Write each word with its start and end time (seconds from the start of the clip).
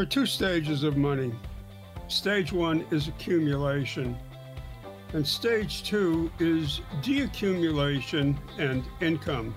There 0.00 0.06
are 0.06 0.08
two 0.08 0.24
stages 0.24 0.82
of 0.82 0.96
money. 0.96 1.30
Stage 2.08 2.54
one 2.54 2.86
is 2.90 3.08
accumulation, 3.08 4.16
and 5.12 5.26
stage 5.26 5.82
two 5.82 6.32
is 6.38 6.80
deaccumulation 7.02 8.34
and 8.56 8.82
income. 9.02 9.54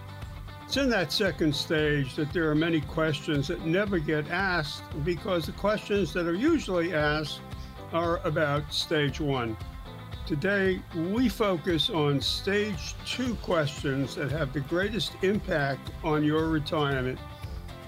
It's 0.66 0.76
in 0.76 0.90
that 0.90 1.14
second 1.14 1.56
stage 1.56 2.18
that 2.18 2.34
there 2.34 2.52
are 2.52 2.56
many 2.56 2.82
questions 2.82 3.48
that 3.48 3.65
never 3.65 3.99
get 3.99 4.29
asked 4.31 4.83
because 5.06 5.46
the 5.46 5.53
questions 5.53 6.12
that 6.12 6.28
are 6.28 6.35
usually 6.35 6.94
asked 6.94 7.39
are 7.94 8.17
about 8.25 8.73
stage 8.73 9.21
one. 9.21 9.55
Today, 10.25 10.81
we 10.94 11.29
focus 11.29 11.89
on 11.89 12.19
stage 12.19 12.96
two 13.05 13.35
questions 13.35 14.15
that 14.15 14.29
have 14.29 14.51
the 14.51 14.60
greatest 14.60 15.13
impact 15.21 15.91
on 16.03 16.21
your 16.21 16.49
retirement. 16.49 17.17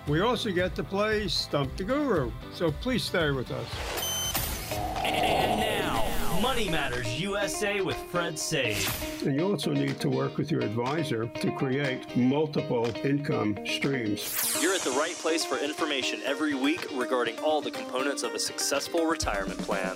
We 0.08 0.22
also 0.22 0.52
get 0.52 0.76
to 0.76 0.84
play 0.84 1.28
Stump 1.28 1.76
the 1.78 1.84
Guru, 1.84 2.32
so 2.54 2.72
please 2.72 3.04
stay 3.04 3.32
with 3.32 3.50
us. 3.50 4.72
And 5.04 5.60
now, 5.60 6.40
Money 6.42 6.70
Matters 6.70 7.20
USA 7.20 7.82
with 7.82 7.98
Fred 8.12 8.38
Saide. 8.38 8.88
And 9.26 9.36
you 9.36 9.50
also 9.50 9.72
need 9.72 10.00
to 10.02 10.10
work 10.10 10.38
with 10.38 10.52
your 10.52 10.62
advisor 10.62 11.26
to 11.26 11.52
create 11.58 12.16
multiple 12.16 12.86
income 13.04 13.58
streams. 13.66 14.56
You're 14.62 14.76
at 14.76 14.82
the 14.82 14.92
right 14.92 15.16
place 15.16 15.44
for 15.44 15.58
information 15.58 16.22
every 16.24 16.54
week 16.54 16.88
regarding 16.94 17.40
all 17.40 17.60
the 17.60 17.72
components 17.72 18.22
of 18.22 18.36
a 18.36 18.40
successful 18.40 19.08
retirement 19.08 19.58
plan. 19.60 19.96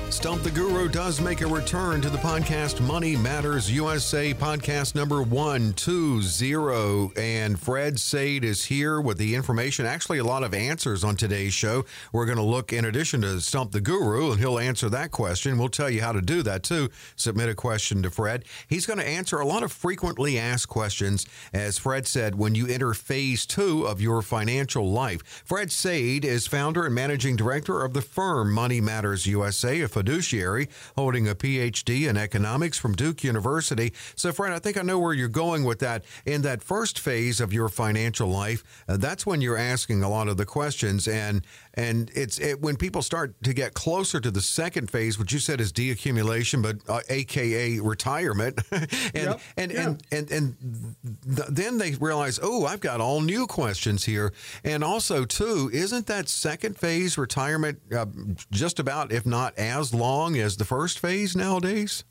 Stump 0.11 0.43
the 0.43 0.51
Guru 0.51 0.89
does 0.89 1.21
make 1.21 1.39
a 1.39 1.47
return 1.47 2.01
to 2.01 2.09
the 2.09 2.17
podcast 2.17 2.81
Money 2.81 3.15
Matters 3.15 3.71
USA 3.71 4.33
podcast 4.33 4.93
number 4.93 5.23
120. 5.23 7.11
And 7.15 7.57
Fred 7.57 7.97
Saide 7.97 8.43
is 8.43 8.65
here 8.65 8.99
with 8.99 9.17
the 9.17 9.33
information, 9.35 9.85
actually, 9.85 10.17
a 10.17 10.23
lot 10.25 10.43
of 10.43 10.53
answers 10.53 11.05
on 11.05 11.15
today's 11.15 11.53
show. 11.53 11.85
We're 12.11 12.25
going 12.25 12.37
to 12.37 12.43
look, 12.43 12.73
in 12.73 12.83
addition 12.83 13.21
to 13.21 13.39
Stump 13.39 13.71
the 13.71 13.79
Guru, 13.79 14.31
and 14.31 14.39
he'll 14.39 14.59
answer 14.59 14.89
that 14.89 15.11
question. 15.11 15.57
We'll 15.57 15.69
tell 15.69 15.89
you 15.89 16.01
how 16.01 16.11
to 16.11 16.21
do 16.21 16.43
that 16.43 16.63
too. 16.63 16.89
Submit 17.15 17.47
a 17.47 17.55
question 17.55 18.03
to 18.03 18.11
Fred. 18.11 18.43
He's 18.67 18.85
going 18.85 18.99
to 18.99 19.07
answer 19.07 19.39
a 19.39 19.47
lot 19.47 19.63
of 19.63 19.71
frequently 19.71 20.37
asked 20.37 20.67
questions, 20.67 21.25
as 21.53 21.77
Fred 21.77 22.05
said, 22.05 22.35
when 22.35 22.53
you 22.53 22.67
enter 22.67 22.93
phase 22.93 23.45
two 23.45 23.87
of 23.87 24.01
your 24.01 24.21
financial 24.21 24.91
life. 24.91 25.23
Fred 25.45 25.71
Saide 25.71 26.25
is 26.25 26.47
founder 26.47 26.85
and 26.85 26.93
managing 26.93 27.37
director 27.37 27.81
of 27.81 27.93
the 27.93 28.01
firm 28.01 28.51
Money 28.51 28.81
Matters 28.81 29.25
USA, 29.25 29.79
a 29.79 29.87
fiduciary, 30.01 30.67
holding 30.95 31.27
a 31.27 31.35
PhD 31.35 32.09
in 32.09 32.17
economics 32.17 32.79
from 32.79 32.93
Duke 32.93 33.23
University. 33.23 33.93
So, 34.15 34.31
Fred, 34.31 34.51
I 34.51 34.57
think 34.57 34.75
I 34.75 34.81
know 34.81 34.97
where 34.97 35.13
you're 35.13 35.27
going 35.27 35.63
with 35.63 35.77
that. 35.79 36.03
In 36.25 36.41
that 36.41 36.63
first 36.63 36.97
phase 36.97 37.39
of 37.39 37.53
your 37.53 37.69
financial 37.69 38.27
life, 38.27 38.63
uh, 38.87 38.97
that's 38.97 39.27
when 39.27 39.41
you're 39.41 39.57
asking 39.57 40.01
a 40.01 40.09
lot 40.09 40.27
of 40.27 40.37
the 40.37 40.45
questions, 40.45 41.07
and 41.07 41.45
and 41.75 42.11
it's 42.13 42.39
it, 42.39 42.61
when 42.61 42.75
people 42.75 43.01
start 43.01 43.41
to 43.43 43.53
get 43.53 43.73
closer 43.73 44.19
to 44.19 44.31
the 44.31 44.41
second 44.41 44.89
phase, 44.89 45.17
which 45.17 45.31
you 45.31 45.39
said 45.39 45.61
is 45.61 45.71
deaccumulation, 45.71 46.61
but 46.61 46.77
uh, 46.89 47.01
AKA 47.09 47.79
retirement, 47.79 48.59
and, 48.71 48.89
yep. 49.13 49.41
and, 49.57 49.71
yeah. 49.71 49.87
and, 49.87 50.03
and 50.11 50.31
and 50.31 50.95
th- 51.35 51.47
then 51.49 51.77
they 51.77 51.91
realize, 51.95 52.39
oh, 52.41 52.65
I've 52.65 52.81
got 52.81 53.01
all 53.01 53.21
new 53.21 53.47
questions 53.47 54.05
here, 54.05 54.33
and 54.63 54.83
also 54.83 55.25
too, 55.25 55.69
isn't 55.71 56.07
that 56.07 56.29
second 56.29 56.77
phase 56.77 57.17
retirement 57.17 57.79
uh, 57.95 58.05
just 58.51 58.79
about, 58.79 59.11
if 59.11 59.25
not 59.25 59.57
as 59.57 59.93
long 59.93 60.37
as 60.37 60.57
the 60.57 60.65
first 60.65 60.99
phase 60.99 61.35
nowadays? 61.35 62.03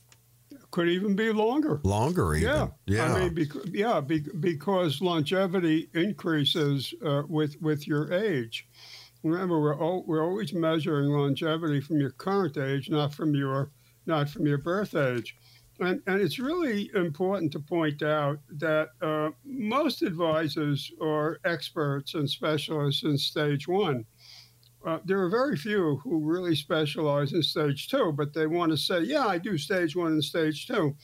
Could 0.70 0.88
even 0.88 1.16
be 1.16 1.32
longer. 1.32 1.80
Longer, 1.82 2.36
even. 2.36 2.48
Yeah, 2.48 2.68
yeah. 2.86 3.12
I 3.12 3.18
mean, 3.20 3.34
bec- 3.34 3.64
yeah, 3.72 4.00
be- 4.00 4.24
because 4.38 5.00
longevity 5.00 5.88
increases 5.94 6.94
uh, 7.04 7.22
with 7.28 7.60
with 7.60 7.88
your 7.88 8.12
age. 8.12 8.68
Remember, 9.22 9.60
we're 9.60 9.78
all, 9.78 10.04
we're 10.06 10.24
always 10.24 10.52
measuring 10.52 11.08
longevity 11.08 11.80
from 11.80 12.00
your 12.00 12.10
current 12.10 12.56
age, 12.56 12.88
not 12.88 13.12
from 13.12 13.34
your 13.34 13.70
not 14.06 14.30
from 14.30 14.46
your 14.46 14.58
birth 14.58 14.94
age. 14.94 15.36
And, 15.78 16.02
and 16.06 16.20
it's 16.20 16.38
really 16.38 16.90
important 16.94 17.52
to 17.52 17.60
point 17.60 18.02
out 18.02 18.38
that 18.58 18.88
uh, 19.00 19.30
most 19.44 20.02
advisors 20.02 20.90
are 21.00 21.38
experts 21.44 22.14
and 22.14 22.28
specialists 22.28 23.02
in 23.02 23.16
stage 23.16 23.66
one. 23.68 24.04
Uh, 24.84 24.98
there 25.04 25.20
are 25.20 25.28
very 25.28 25.56
few 25.56 25.96
who 26.02 26.18
really 26.18 26.54
specialize 26.54 27.32
in 27.32 27.42
stage 27.42 27.88
two, 27.88 28.12
but 28.12 28.32
they 28.32 28.46
want 28.46 28.72
to 28.72 28.76
say, 28.76 29.00
yeah, 29.00 29.26
I 29.26 29.38
do 29.38 29.58
stage 29.58 29.94
one 29.94 30.12
and 30.12 30.24
stage 30.24 30.66
two. 30.66 30.96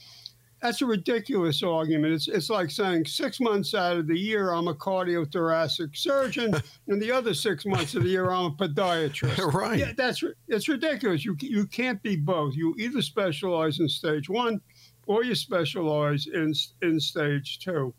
That's 0.61 0.81
a 0.81 0.85
ridiculous 0.85 1.61
argument. 1.61 2.13
It's, 2.13 2.27
it's 2.27 2.49
like 2.49 2.71
saying 2.71 3.05
six 3.05 3.39
months 3.39 3.75
out 3.75 3.97
of 3.97 4.07
the 4.07 4.17
year, 4.17 4.51
I'm 4.51 4.67
a 4.67 4.73
cardiothoracic 4.73 5.95
surgeon, 5.95 6.55
and 6.87 7.01
the 7.01 7.11
other 7.11 7.33
six 7.33 7.65
months 7.65 7.93
of 7.93 8.03
the 8.03 8.09
year, 8.09 8.31
I'm 8.31 8.45
a 8.45 8.51
podiatrist. 8.51 9.53
right. 9.53 9.79
Yeah, 9.79 9.91
that's 9.95 10.23
it's 10.47 10.67
ridiculous. 10.67 11.23
You, 11.23 11.35
you 11.39 11.67
can't 11.67 12.01
be 12.01 12.15
both. 12.15 12.55
You 12.55 12.75
either 12.79 13.01
specialize 13.01 13.79
in 13.79 13.87
stage 13.87 14.29
one 14.29 14.59
or 15.05 15.23
you 15.23 15.35
specialize 15.35 16.27
in, 16.27 16.53
in 16.81 16.99
stage 16.99 17.59
two. 17.59 17.93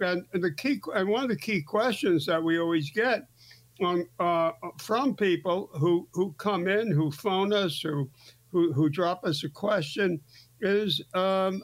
And, 0.00 0.24
and 0.32 0.42
the 0.42 0.52
key 0.52 0.80
and 0.94 1.08
one 1.08 1.22
of 1.22 1.28
the 1.28 1.36
key 1.36 1.62
questions 1.62 2.26
that 2.26 2.42
we 2.42 2.58
always 2.58 2.90
get 2.90 3.22
on, 3.80 4.06
uh, 4.18 4.52
from 4.78 5.14
people 5.14 5.70
who, 5.74 6.08
who 6.12 6.34
come 6.38 6.68
in, 6.68 6.90
who 6.90 7.10
phone 7.10 7.52
us, 7.52 7.80
who, 7.80 8.08
who, 8.50 8.72
who 8.72 8.88
drop 8.88 9.24
us 9.24 9.44
a 9.44 9.48
question 9.48 10.20
is 10.60 11.02
um, 11.14 11.62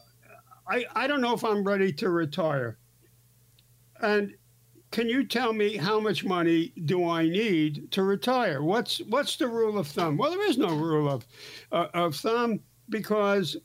I, 0.68 0.84
I 0.94 1.06
don't 1.06 1.20
know 1.20 1.34
if 1.34 1.44
I'm 1.44 1.64
ready 1.64 1.92
to 1.94 2.10
retire. 2.10 2.78
And 4.00 4.34
can 4.90 5.08
you 5.08 5.26
tell 5.26 5.52
me 5.52 5.76
how 5.76 6.00
much 6.00 6.24
money 6.24 6.72
do 6.84 7.08
I 7.08 7.28
need 7.28 7.90
to 7.92 8.02
retire? 8.02 8.62
What's 8.62 8.98
what's 9.08 9.36
the 9.36 9.48
rule 9.48 9.78
of 9.78 9.86
thumb? 9.86 10.16
Well, 10.16 10.30
there 10.30 10.48
is 10.48 10.58
no 10.58 10.74
rule 10.74 11.10
of 11.10 11.26
uh, 11.72 11.88
of 11.94 12.16
thumb 12.16 12.60
because 12.88 13.56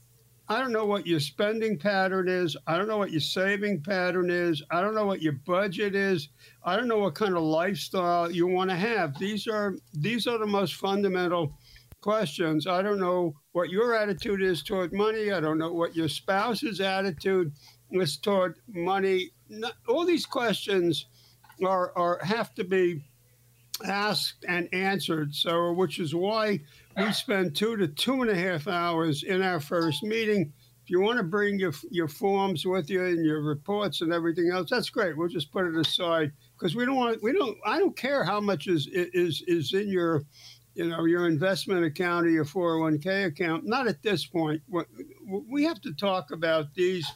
I 0.49 0.59
don't 0.59 0.73
know 0.73 0.85
what 0.85 1.07
your 1.07 1.21
spending 1.21 1.77
pattern 1.77 2.27
is. 2.27 2.57
I 2.67 2.77
don't 2.77 2.89
know 2.89 2.97
what 2.97 3.11
your 3.11 3.21
saving 3.21 3.81
pattern 3.81 4.29
is. 4.29 4.61
I 4.71 4.81
don't 4.81 4.93
know 4.93 5.05
what 5.05 5.21
your 5.21 5.33
budget 5.33 5.95
is. 5.95 6.29
I 6.65 6.75
don't 6.75 6.89
know 6.89 6.99
what 6.99 7.15
kind 7.15 7.35
of 7.35 7.43
lifestyle 7.43 8.29
you 8.29 8.47
want 8.47 8.69
to 8.69 8.75
have. 8.75 9.17
These 9.17 9.47
are 9.47 9.75
these 9.93 10.27
are 10.27 10.37
the 10.37 10.45
most 10.45 10.75
fundamental 10.75 11.57
questions. 12.03 12.67
I 12.67 12.81
don't 12.81 12.99
know 12.99 13.33
what 13.53 13.69
your 13.69 13.95
attitude 13.95 14.43
is 14.43 14.61
toward 14.61 14.93
money. 14.93 15.31
I 15.31 15.39
don't 15.39 15.57
know 15.57 15.71
what 15.71 15.95
your 15.95 16.09
spouse's 16.09 16.81
attitude 16.81 17.53
is 17.91 18.17
toward 18.17 18.57
money. 18.67 19.31
all 19.87 20.05
these 20.05 20.25
questions 20.25 21.07
are, 21.65 21.93
are 21.95 22.19
have 22.21 22.53
to 22.55 22.65
be 22.65 23.01
asked 23.85 24.43
and 24.47 24.67
answered. 24.73 25.33
So, 25.33 25.71
which 25.71 25.97
is 25.99 26.13
why 26.13 26.59
we 26.97 27.11
spend 27.13 27.55
two 27.55 27.77
to 27.77 27.87
two 27.87 28.21
and 28.21 28.29
a 28.29 28.35
half 28.35 28.67
hours 28.67 29.23
in 29.23 29.41
our 29.41 29.61
first 29.61 30.03
meeting. 30.03 30.51
If 30.83 30.89
you 30.89 30.99
want 30.99 31.17
to 31.17 31.23
bring 31.23 31.57
your 31.57 31.73
your 31.89 32.09
forms 32.09 32.65
with 32.65 32.89
you 32.89 33.05
and 33.05 33.25
your 33.25 33.41
reports 33.41 34.01
and 34.01 34.11
everything 34.11 34.49
else, 34.51 34.69
that's 34.69 34.89
great. 34.89 35.15
We'll 35.15 35.29
just 35.29 35.53
put 35.53 35.65
it 35.65 35.77
aside 35.77 36.33
because 36.57 36.75
we 36.75 36.85
don't 36.85 36.97
want 36.97 37.23
we 37.23 37.31
don't 37.31 37.57
I 37.65 37.79
don't 37.79 37.95
care 37.95 38.25
how 38.25 38.41
much 38.41 38.67
is 38.67 38.87
is 38.91 39.41
is 39.47 39.73
in 39.73 39.87
your 39.87 40.25
you 40.75 40.89
know, 40.89 41.05
your 41.05 41.27
investment 41.27 41.85
account 41.85 42.25
or 42.25 42.29
your 42.29 42.45
401k 42.45 43.27
account. 43.27 43.65
Not 43.65 43.87
at 43.87 44.01
this 44.01 44.25
point. 44.25 44.61
We 45.49 45.63
have 45.63 45.81
to 45.81 45.93
talk 45.93 46.31
about 46.31 46.73
these 46.73 47.09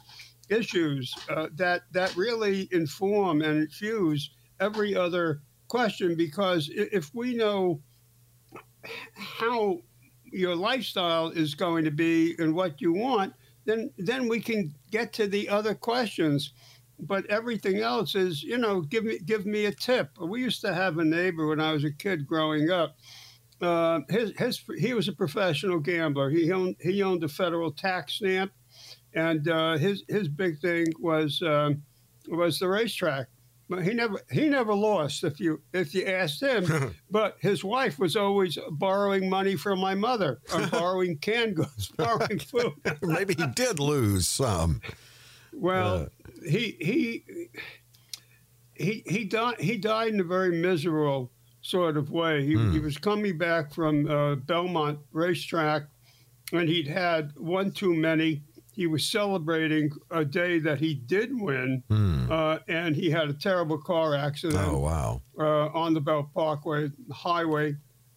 issues 0.48 1.14
uh, 1.28 1.48
that 1.56 1.82
that 1.92 2.16
really 2.16 2.68
inform 2.72 3.42
and 3.42 3.62
infuse 3.62 4.30
every 4.60 4.96
other 4.96 5.42
question 5.68 6.16
because 6.16 6.70
if 6.72 7.14
we 7.14 7.34
know 7.34 7.80
how 9.14 9.80
your 10.24 10.56
lifestyle 10.56 11.28
is 11.28 11.54
going 11.54 11.84
to 11.84 11.90
be 11.90 12.34
and 12.38 12.54
what 12.54 12.80
you 12.80 12.92
want, 12.92 13.34
then 13.64 13.90
then 13.98 14.28
we 14.28 14.40
can 14.40 14.74
get 14.90 15.12
to 15.14 15.26
the 15.26 15.48
other 15.48 15.74
questions. 15.74 16.52
But 17.00 17.26
everything 17.26 17.78
else 17.78 18.16
is, 18.16 18.42
you 18.42 18.58
know, 18.58 18.80
give 18.80 19.04
me 19.04 19.18
give 19.18 19.46
me 19.46 19.66
a 19.66 19.72
tip. 19.72 20.10
We 20.20 20.40
used 20.40 20.60
to 20.62 20.74
have 20.74 20.98
a 20.98 21.04
neighbor 21.04 21.46
when 21.46 21.60
I 21.60 21.72
was 21.72 21.84
a 21.84 21.92
kid 21.92 22.26
growing 22.26 22.70
up 22.70 22.96
uh, 23.60 24.00
his, 24.08 24.32
his, 24.38 24.62
he 24.78 24.94
was 24.94 25.08
a 25.08 25.12
professional 25.12 25.78
gambler. 25.80 26.30
He 26.30 26.52
owned, 26.52 26.76
he 26.80 27.02
owned 27.02 27.24
a 27.24 27.28
federal 27.28 27.72
tax 27.72 28.14
stamp, 28.14 28.52
and 29.14 29.48
uh, 29.48 29.76
his, 29.76 30.04
his 30.08 30.28
big 30.28 30.60
thing 30.60 30.86
was, 30.98 31.42
um, 31.42 31.82
was 32.28 32.58
the 32.58 32.68
racetrack. 32.68 33.28
but 33.68 33.84
he 33.84 33.92
never 33.92 34.20
he 34.30 34.48
never 34.48 34.74
lost 34.74 35.24
if 35.24 35.38
you 35.38 35.60
if 35.72 35.94
you 35.94 36.04
asked 36.06 36.42
him. 36.42 36.94
but 37.10 37.36
his 37.40 37.62
wife 37.62 37.98
was 37.98 38.16
always 38.16 38.58
borrowing 38.72 39.28
money 39.28 39.56
from 39.56 39.78
my 39.78 39.94
mother, 39.94 40.40
or 40.54 40.66
borrowing 40.72 41.18
canned 41.18 41.56
goods, 41.56 41.88
borrowing 41.96 42.38
food. 42.38 42.72
Maybe 43.02 43.34
he 43.34 43.46
did 43.48 43.78
lose 43.78 44.26
some. 44.26 44.80
Well, 45.52 45.96
uh. 45.96 46.06
he 46.48 46.76
he 46.80 47.24
he 48.74 49.02
he 49.06 49.24
died 49.24 49.60
he 49.60 49.76
died 49.76 50.14
in 50.14 50.20
a 50.20 50.24
very 50.24 50.56
miserable 50.60 51.30
sort 51.68 51.96
of 51.96 52.10
way. 52.10 52.44
He, 52.44 52.54
mm. 52.54 52.72
he 52.72 52.80
was 52.80 52.96
coming 52.98 53.38
back 53.38 53.72
from 53.74 54.10
uh, 54.10 54.36
Belmont 54.36 54.98
racetrack, 55.12 55.82
and 56.52 56.68
he'd 56.68 56.88
had 56.88 57.32
one 57.36 57.70
too 57.72 57.94
many 57.94 58.42
he 58.78 58.86
was 58.86 59.04
celebrating 59.04 59.90
a 60.12 60.24
day 60.24 60.60
that 60.60 60.78
he 60.78 60.94
did 60.94 61.30
win, 61.32 61.82
hmm. 61.88 62.30
uh, 62.30 62.58
and 62.68 62.94
he 62.94 63.10
had 63.10 63.28
a 63.28 63.32
terrible 63.32 63.76
car 63.76 64.14
accident. 64.14 64.64
Oh 64.64 64.78
wow! 64.78 65.20
Uh, 65.36 65.66
on 65.76 65.94
the 65.94 66.00
Belt 66.00 66.32
Parkway 66.32 66.88
highway, 67.10 67.74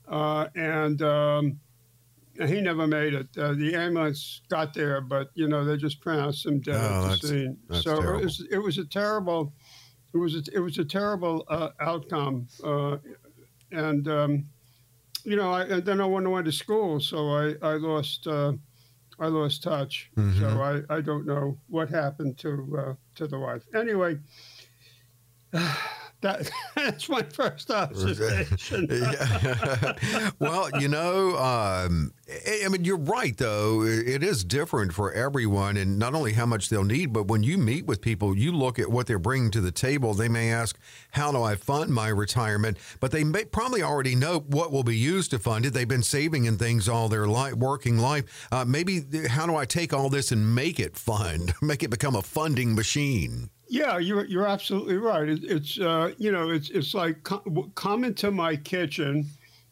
uh, 0.07 0.49
and 0.53 1.01
um, 1.01 1.59
he 2.45 2.61
never 2.61 2.85
made 2.85 3.15
it. 3.15 3.27
Uh, 3.35 3.53
the 3.53 3.73
ambulance 3.73 4.41
got 4.49 4.75
there, 4.75 5.01
but 5.01 5.31
you 5.33 5.47
know 5.47 5.65
they 5.65 5.77
just 5.77 5.99
pronounced 5.99 6.45
him 6.45 6.59
dead 6.59 6.75
oh, 6.79 7.11
at 7.11 7.21
the 7.21 7.27
scene. 7.27 7.57
so 7.81 7.99
it 7.99 8.23
was, 8.23 8.45
it 8.51 8.59
was 8.59 8.77
a 8.77 8.85
terrible, 8.85 9.55
it 10.13 10.17
was 10.17 10.35
a, 10.35 10.43
it 10.53 10.59
was 10.59 10.77
a 10.77 10.85
terrible 10.85 11.43
uh, 11.47 11.69
outcome, 11.79 12.47
uh, 12.63 12.97
and 13.71 14.07
um, 14.07 14.45
you 15.23 15.35
know 15.35 15.51
I, 15.51 15.63
and 15.63 15.85
then 15.85 16.01
I 16.01 16.05
went 16.05 16.25
away 16.25 16.43
to 16.43 16.51
school, 16.51 16.99
so 16.99 17.29
I 17.29 17.55
I 17.61 17.73
lost. 17.73 18.27
uh, 18.27 18.53
I 19.19 19.27
lost 19.27 19.61
touch. 19.61 20.09
Mm-hmm. 20.17 20.39
So 20.39 20.61
I, 20.61 20.97
I 20.97 20.99
don't 20.99 21.27
know 21.27 21.55
what 21.69 21.89
happened 21.89 22.39
to 22.39 22.77
uh, 22.79 22.93
to 23.15 23.27
the 23.27 23.37
wife. 23.37 23.61
Anyway, 23.75 24.17
that, 26.21 26.49
that's 26.75 27.09
my 27.09 27.23
first 27.23 27.69
observation. 27.71 28.87
well, 30.39 30.69
you 30.79 30.87
know, 30.87 31.37
um, 31.37 32.13
I 32.63 32.67
mean, 32.69 32.85
you're 32.85 32.97
right, 32.97 33.35
though. 33.35 33.83
It 33.83 34.23
is 34.23 34.43
different 34.43 34.93
for 34.93 35.11
everyone, 35.11 35.77
and 35.77 35.99
not 35.99 36.13
only 36.13 36.33
how 36.33 36.45
much 36.45 36.69
they'll 36.69 36.83
need, 36.83 37.11
but 37.11 37.27
when 37.27 37.43
you 37.43 37.57
meet 37.57 37.85
with 37.85 38.01
people, 38.01 38.37
you 38.37 38.51
look 38.51 38.79
at 38.79 38.89
what 38.89 39.07
they're 39.07 39.19
bringing 39.19 39.51
to 39.51 39.61
the 39.61 39.71
table. 39.71 40.13
They 40.13 40.29
may 40.29 40.51
ask, 40.51 40.77
How 41.11 41.31
do 41.31 41.41
I 41.41 41.55
fund 41.55 41.91
my 41.91 42.07
retirement? 42.07 42.77
But 42.99 43.11
they 43.11 43.23
may 43.23 43.45
probably 43.45 43.83
already 43.83 44.15
know 44.15 44.39
what 44.39 44.71
will 44.71 44.83
be 44.83 44.97
used 44.97 45.31
to 45.31 45.39
fund 45.39 45.65
it. 45.65 45.73
They've 45.73 45.87
been 45.87 46.03
saving 46.03 46.45
in 46.45 46.57
things 46.57 46.87
all 46.87 47.09
their 47.09 47.27
life, 47.27 47.55
working 47.55 47.97
life. 47.97 48.47
Uh, 48.51 48.65
maybe, 48.65 49.01
how 49.27 49.45
do 49.45 49.55
I 49.55 49.65
take 49.65 49.93
all 49.93 50.09
this 50.09 50.31
and 50.31 50.55
make 50.55 50.79
it 50.79 50.97
fund, 50.97 51.53
make 51.61 51.83
it 51.83 51.89
become 51.89 52.15
a 52.15 52.21
funding 52.21 52.75
machine? 52.75 53.49
Yeah, 53.71 53.99
you're 53.99 54.25
you're 54.25 54.47
absolutely 54.47 54.97
right. 54.97 55.29
It, 55.29 55.45
it's 55.45 55.79
uh, 55.79 56.11
you 56.17 56.29
know 56.33 56.49
it's 56.49 56.69
it's 56.71 56.93
like 56.93 57.23
come, 57.23 58.03
into 58.03 58.29
my 58.29 58.57
kitchen. 58.57 59.25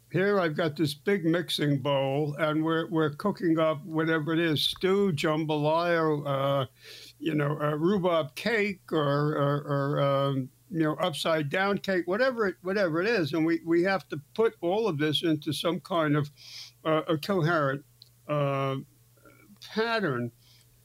Here 0.09 0.39
I've 0.39 0.55
got 0.55 0.77
this 0.77 0.93
big 0.93 1.25
mixing 1.25 1.79
bowl, 1.79 2.33
and 2.39 2.63
we're 2.63 2.87
we're 2.87 3.09
cooking 3.09 3.59
up 3.59 3.85
whatever 3.85 4.31
it 4.31 4.39
is: 4.39 4.63
stew, 4.63 5.11
jambalaya, 5.11 6.23
uh, 6.25 6.65
you 7.19 7.35
know, 7.35 7.57
a 7.59 7.75
rhubarb 7.75 8.33
cake, 8.35 8.79
or 8.93 9.35
or, 9.35 9.65
or 9.67 10.01
um, 10.01 10.49
you 10.71 10.83
know, 10.83 10.93
upside 10.93 11.49
down 11.49 11.77
cake, 11.77 12.07
whatever 12.07 12.47
it 12.47 12.55
whatever 12.61 13.01
it 13.01 13.07
is, 13.07 13.33
and 13.33 13.45
we 13.45 13.59
we 13.65 13.83
have 13.83 14.07
to 14.07 14.21
put 14.33 14.55
all 14.61 14.87
of 14.87 14.97
this 14.97 15.23
into 15.23 15.51
some 15.51 15.81
kind 15.81 16.15
of 16.15 16.31
uh, 16.85 17.01
a 17.09 17.17
coherent 17.17 17.83
uh, 18.29 18.77
pattern, 19.73 20.31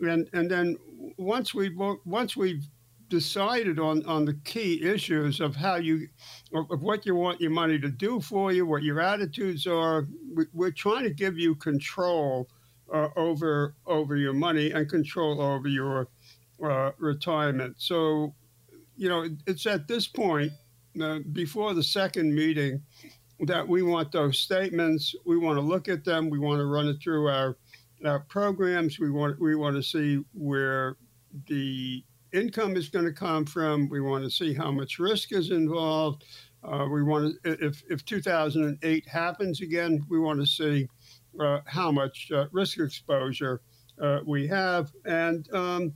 and 0.00 0.28
and 0.32 0.50
then 0.50 0.76
once 1.16 1.54
we 1.54 1.72
once 2.04 2.36
we've 2.36 2.66
decided 3.08 3.78
on, 3.78 4.04
on 4.06 4.24
the 4.24 4.34
key 4.44 4.82
issues 4.82 5.40
of 5.40 5.54
how 5.54 5.76
you, 5.76 6.08
of 6.52 6.82
what 6.82 7.06
you 7.06 7.14
want 7.14 7.40
your 7.40 7.50
money 7.50 7.78
to 7.78 7.88
do 7.88 8.20
for 8.20 8.52
you, 8.52 8.66
what 8.66 8.82
your 8.82 9.00
attitudes 9.00 9.66
are. 9.66 10.08
We, 10.52 10.66
are 10.66 10.72
trying 10.72 11.04
to 11.04 11.10
give 11.10 11.38
you 11.38 11.54
control 11.54 12.48
uh, 12.92 13.08
over 13.16 13.74
over 13.86 14.16
your 14.16 14.34
money 14.34 14.72
and 14.72 14.88
control 14.88 15.40
over 15.40 15.68
your 15.68 16.08
uh, 16.62 16.92
retirement. 16.98 17.76
So, 17.78 18.34
you 18.96 19.08
know, 19.08 19.28
it's 19.46 19.66
at 19.66 19.88
this 19.88 20.06
point 20.06 20.52
uh, 21.00 21.20
before 21.32 21.74
the 21.74 21.82
second 21.82 22.34
meeting 22.34 22.82
that 23.40 23.66
we 23.66 23.82
want 23.82 24.12
those 24.12 24.38
statements. 24.38 25.14
We 25.24 25.38
want 25.38 25.56
to 25.56 25.62
look 25.62 25.88
at 25.88 26.04
them. 26.04 26.30
We 26.30 26.38
want 26.38 26.60
to 26.60 26.66
run 26.66 26.88
it 26.88 26.98
through 27.02 27.28
our 27.28 27.56
our 28.04 28.20
programs. 28.20 28.98
We 28.98 29.10
want 29.10 29.40
we 29.40 29.56
want 29.56 29.76
to 29.76 29.82
see 29.82 30.22
where 30.34 30.96
the 31.48 32.04
income 32.34 32.76
is 32.76 32.88
going 32.88 33.04
to 33.04 33.12
come 33.12 33.46
from. 33.46 33.88
We 33.88 34.00
want 34.00 34.24
to 34.24 34.30
see 34.30 34.52
how 34.52 34.70
much 34.70 34.98
risk 34.98 35.32
is 35.32 35.50
involved. 35.50 36.24
Uh, 36.62 36.86
we 36.90 37.02
want 37.02 37.34
to, 37.44 37.64
if, 37.64 37.82
if 37.88 38.04
2008 38.04 39.08
happens 39.08 39.60
again, 39.60 40.04
we 40.08 40.18
want 40.18 40.40
to 40.40 40.46
see 40.46 40.88
uh, 41.40 41.60
how 41.66 41.90
much 41.90 42.30
uh, 42.34 42.46
risk 42.52 42.78
exposure 42.78 43.60
uh, 44.00 44.20
we 44.26 44.46
have. 44.48 44.92
And, 45.04 45.52
um, 45.54 45.92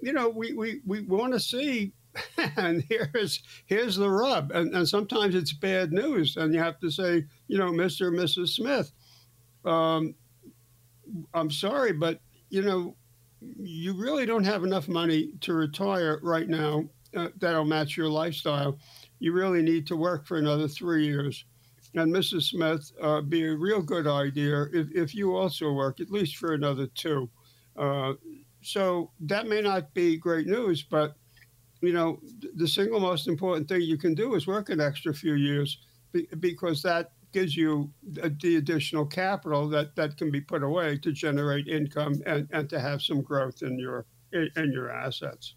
you 0.00 0.12
know, 0.12 0.28
we, 0.28 0.52
we, 0.52 0.80
we 0.86 1.00
want 1.00 1.32
to 1.32 1.40
see, 1.40 1.92
and 2.56 2.84
here's, 2.88 3.42
here's 3.66 3.96
the 3.96 4.08
rub. 4.08 4.52
And, 4.52 4.74
and 4.74 4.88
sometimes 4.88 5.34
it's 5.34 5.52
bad 5.52 5.92
news. 5.92 6.36
And 6.36 6.54
you 6.54 6.60
have 6.60 6.78
to 6.80 6.90
say, 6.90 7.24
you 7.48 7.58
know, 7.58 7.70
Mr. 7.70 8.08
and 8.08 8.18
Mrs. 8.18 8.50
Smith, 8.50 8.92
um, 9.64 10.14
I'm 11.34 11.50
sorry, 11.50 11.92
but, 11.92 12.20
you 12.48 12.62
know, 12.62 12.96
you 13.58 13.94
really 13.94 14.26
don't 14.26 14.44
have 14.44 14.64
enough 14.64 14.88
money 14.88 15.32
to 15.40 15.54
retire 15.54 16.18
right 16.22 16.48
now 16.48 16.84
uh, 17.16 17.28
that'll 17.38 17.64
match 17.64 17.96
your 17.96 18.08
lifestyle. 18.08 18.78
You 19.18 19.32
really 19.32 19.62
need 19.62 19.86
to 19.88 19.96
work 19.96 20.26
for 20.26 20.38
another 20.38 20.68
three 20.68 21.04
years. 21.04 21.44
And 21.94 22.12
Mrs. 22.12 22.44
Smith, 22.44 22.90
uh, 23.02 23.20
be 23.20 23.46
a 23.46 23.54
real 23.54 23.82
good 23.82 24.06
idea 24.06 24.62
if, 24.72 24.90
if 24.94 25.14
you 25.14 25.36
also 25.36 25.72
work 25.72 26.00
at 26.00 26.10
least 26.10 26.36
for 26.36 26.54
another 26.54 26.86
two. 26.86 27.28
Uh, 27.76 28.14
so 28.62 29.10
that 29.20 29.46
may 29.46 29.60
not 29.60 29.92
be 29.92 30.16
great 30.16 30.46
news, 30.46 30.82
but 30.82 31.16
you 31.80 31.92
know 31.92 32.20
the 32.54 32.68
single 32.68 33.00
most 33.00 33.26
important 33.26 33.68
thing 33.68 33.82
you 33.82 33.98
can 33.98 34.14
do 34.14 34.34
is 34.34 34.46
work 34.46 34.70
an 34.70 34.80
extra 34.80 35.12
few 35.12 35.34
years 35.34 35.78
because 36.38 36.80
that 36.82 37.10
gives 37.32 37.56
you 37.56 37.90
the 38.02 38.56
additional 38.56 39.06
capital 39.06 39.68
that, 39.68 39.96
that 39.96 40.16
can 40.16 40.30
be 40.30 40.40
put 40.40 40.62
away 40.62 40.98
to 40.98 41.12
generate 41.12 41.68
income 41.68 42.22
and, 42.26 42.48
and 42.52 42.68
to 42.70 42.78
have 42.78 43.02
some 43.02 43.22
growth 43.22 43.62
in 43.62 43.78
your 43.78 44.06
in, 44.32 44.72
your 44.72 44.90
assets. 44.90 45.54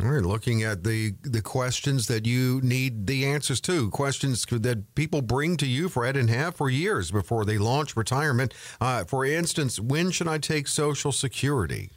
All 0.00 0.08
right, 0.08 0.24
looking 0.24 0.64
at 0.64 0.82
the 0.82 1.14
the 1.22 1.40
questions 1.40 2.08
that 2.08 2.26
you 2.26 2.60
need 2.62 3.06
the 3.06 3.24
answers 3.24 3.60
to, 3.62 3.90
questions 3.90 4.44
that 4.50 4.94
people 4.96 5.22
bring 5.22 5.56
to 5.58 5.66
you, 5.66 5.88
Fred, 5.88 6.16
and 6.16 6.28
have 6.28 6.56
for 6.56 6.68
years 6.68 7.12
before 7.12 7.44
they 7.44 7.58
launch 7.58 7.96
retirement. 7.96 8.52
Uh, 8.80 9.04
for 9.04 9.24
instance, 9.24 9.78
when 9.78 10.10
should 10.10 10.26
I 10.26 10.38
take 10.38 10.66
Social 10.66 11.12
Security? 11.12 11.92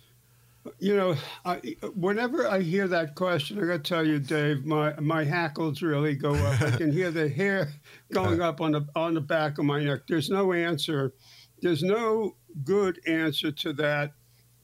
You 0.79 0.95
know, 0.95 1.15
I, 1.45 1.55
whenever 1.95 2.47
I 2.47 2.61
hear 2.61 2.87
that 2.87 3.15
question, 3.15 3.57
I 3.61 3.67
got 3.67 3.83
to 3.83 3.89
tell 3.89 4.05
you, 4.05 4.19
Dave, 4.19 4.65
my 4.65 4.93
my 4.99 5.23
hackles 5.23 5.81
really 5.81 6.15
go 6.15 6.33
up. 6.33 6.61
I 6.61 6.71
can 6.71 6.91
hear 6.91 7.11
the 7.11 7.29
hair 7.29 7.73
going 8.11 8.41
up 8.41 8.61
on 8.61 8.71
the 8.71 8.85
on 8.95 9.13
the 9.13 9.21
back 9.21 9.57
of 9.57 9.65
my 9.65 9.83
neck. 9.83 10.01
There's 10.07 10.29
no 10.29 10.53
answer. 10.53 11.13
There's 11.61 11.83
no 11.83 12.35
good 12.63 12.99
answer 13.07 13.51
to 13.51 13.73
that 13.73 14.11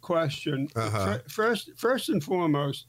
question. 0.02 0.68
Uh-huh. 0.76 1.20
First, 1.28 1.72
first 1.78 2.10
and 2.10 2.24
foremost, 2.24 2.88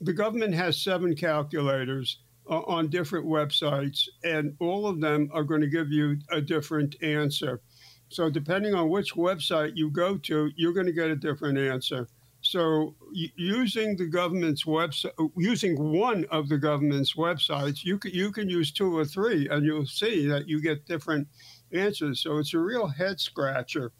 the 0.00 0.12
government 0.12 0.54
has 0.54 0.80
seven 0.80 1.16
calculators 1.16 2.20
uh, 2.48 2.60
on 2.60 2.88
different 2.88 3.26
websites, 3.26 4.08
and 4.24 4.54
all 4.60 4.86
of 4.86 5.00
them 5.00 5.28
are 5.32 5.44
going 5.44 5.60
to 5.60 5.66
give 5.66 5.90
you 5.90 6.16
a 6.30 6.40
different 6.40 6.96
answer. 7.02 7.60
So, 8.08 8.30
depending 8.30 8.74
on 8.74 8.88
which 8.88 9.14
website 9.14 9.72
you 9.74 9.90
go 9.90 10.16
to, 10.18 10.50
you're 10.56 10.72
going 10.72 10.86
to 10.86 10.92
get 10.92 11.10
a 11.10 11.16
different 11.16 11.58
answer. 11.58 12.08
So 12.50 12.96
using 13.36 13.96
the 13.96 14.06
government's 14.06 14.64
website, 14.64 15.12
using 15.36 15.92
one 15.92 16.24
of 16.32 16.48
the 16.48 16.58
government's 16.58 17.14
websites, 17.14 17.84
you 17.84 17.96
can, 17.96 18.10
you 18.10 18.32
can 18.32 18.50
use 18.50 18.72
two 18.72 18.98
or 18.98 19.04
three, 19.04 19.48
and 19.48 19.64
you'll 19.64 19.86
see 19.86 20.26
that 20.26 20.48
you 20.48 20.60
get 20.60 20.84
different 20.84 21.28
answers. 21.72 22.18
So 22.18 22.38
it's 22.38 22.52
a 22.52 22.58
real 22.58 22.88
head 22.88 23.20
scratcher. 23.20 23.92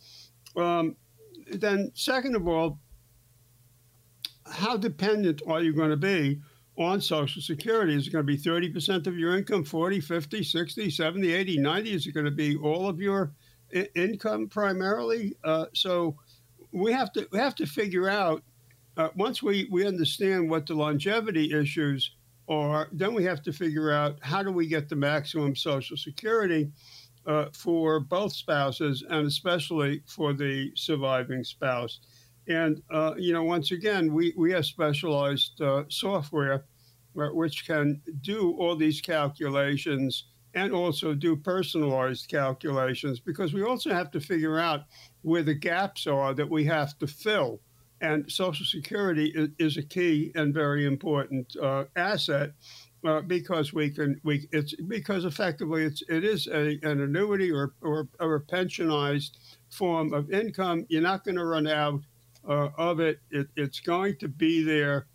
Um, 0.56 0.96
then, 1.52 1.92
second 1.94 2.34
of 2.34 2.48
all, 2.48 2.80
how 4.46 4.76
dependent 4.76 5.42
are 5.46 5.62
you 5.62 5.72
going 5.72 5.90
to 5.90 5.96
be 5.96 6.40
on 6.76 7.00
Social 7.00 7.40
Security? 7.40 7.94
Is 7.94 8.08
it 8.08 8.10
going 8.10 8.26
to 8.26 8.32
be 8.32 8.36
30% 8.36 9.06
of 9.06 9.16
your 9.16 9.38
income, 9.38 9.62
40, 9.62 10.00
50, 10.00 10.42
60, 10.42 10.90
70, 10.90 11.32
80, 11.32 11.58
90? 11.58 11.92
Is 11.92 12.06
it 12.08 12.14
going 12.14 12.26
to 12.26 12.32
be 12.32 12.56
all 12.56 12.88
of 12.88 13.00
your 13.00 13.32
I- 13.72 13.88
income 13.94 14.48
primarily? 14.48 15.36
Uh, 15.44 15.66
so 15.72 16.16
we 16.72 16.92
have 16.92 17.12
to 17.12 17.26
we 17.32 17.38
have 17.38 17.54
to 17.56 17.66
figure 17.66 18.08
out 18.08 18.42
uh, 18.96 19.08
once 19.16 19.42
we 19.42 19.68
we 19.70 19.86
understand 19.86 20.48
what 20.48 20.66
the 20.66 20.74
longevity 20.74 21.52
issues 21.52 22.12
are, 22.48 22.88
then 22.92 23.14
we 23.14 23.24
have 23.24 23.42
to 23.42 23.52
figure 23.52 23.92
out 23.92 24.18
how 24.20 24.42
do 24.42 24.50
we 24.50 24.66
get 24.66 24.88
the 24.88 24.96
maximum 24.96 25.54
Social 25.54 25.96
Security 25.96 26.70
uh, 27.26 27.46
for 27.52 28.00
both 28.00 28.32
spouses 28.32 29.04
and 29.08 29.26
especially 29.26 30.02
for 30.06 30.32
the 30.32 30.72
surviving 30.74 31.44
spouse. 31.44 32.00
And 32.48 32.82
uh, 32.90 33.14
you 33.16 33.32
know, 33.32 33.44
once 33.44 33.70
again, 33.70 34.12
we 34.12 34.34
we 34.36 34.52
have 34.52 34.66
specialized 34.66 35.60
uh, 35.60 35.84
software 35.88 36.64
which 37.14 37.66
can 37.66 38.00
do 38.20 38.56
all 38.58 38.76
these 38.76 39.00
calculations 39.00 40.26
and 40.54 40.72
also 40.72 41.14
do 41.14 41.36
personalized 41.36 42.28
calculations 42.28 43.20
because 43.20 43.52
we 43.52 43.62
also 43.62 43.92
have 43.92 44.10
to 44.10 44.20
figure 44.20 44.58
out 44.58 44.84
where 45.22 45.42
the 45.42 45.54
gaps 45.54 46.06
are 46.06 46.34
that 46.34 46.48
we 46.48 46.64
have 46.64 46.98
to 46.98 47.06
fill. 47.06 47.60
And 48.00 48.30
Social 48.30 48.64
Security 48.64 49.32
is, 49.58 49.76
a 49.76 49.82
key 49.82 50.32
and 50.34 50.54
very 50.54 50.86
important 50.86 51.54
uh, 51.62 51.84
asset 51.96 52.52
uh, 53.04 53.20
because 53.20 53.74
we 53.74 53.90
can 53.90 54.20
we 54.24 54.48
it's 54.52 54.74
because 54.74 55.24
effectively 55.26 55.84
it's 55.84 56.02
it 56.08 56.24
is 56.24 56.46
a, 56.46 56.78
an 56.82 57.00
annuity 57.00 57.50
or, 57.50 57.74
or, 57.82 58.08
or 58.18 58.36
a 58.36 58.40
pensionized 58.40 59.32
form 59.68 60.14
of 60.14 60.30
income. 60.30 60.86
You're 60.88 61.02
not 61.02 61.24
going 61.24 61.36
to 61.36 61.44
run 61.44 61.66
out 61.66 62.00
uh, 62.48 62.70
of 62.78 63.00
it. 63.00 63.20
it. 63.30 63.48
It's 63.56 63.80
going 63.80 64.16
to 64.16 64.28
be 64.28 64.62
there 64.62 65.06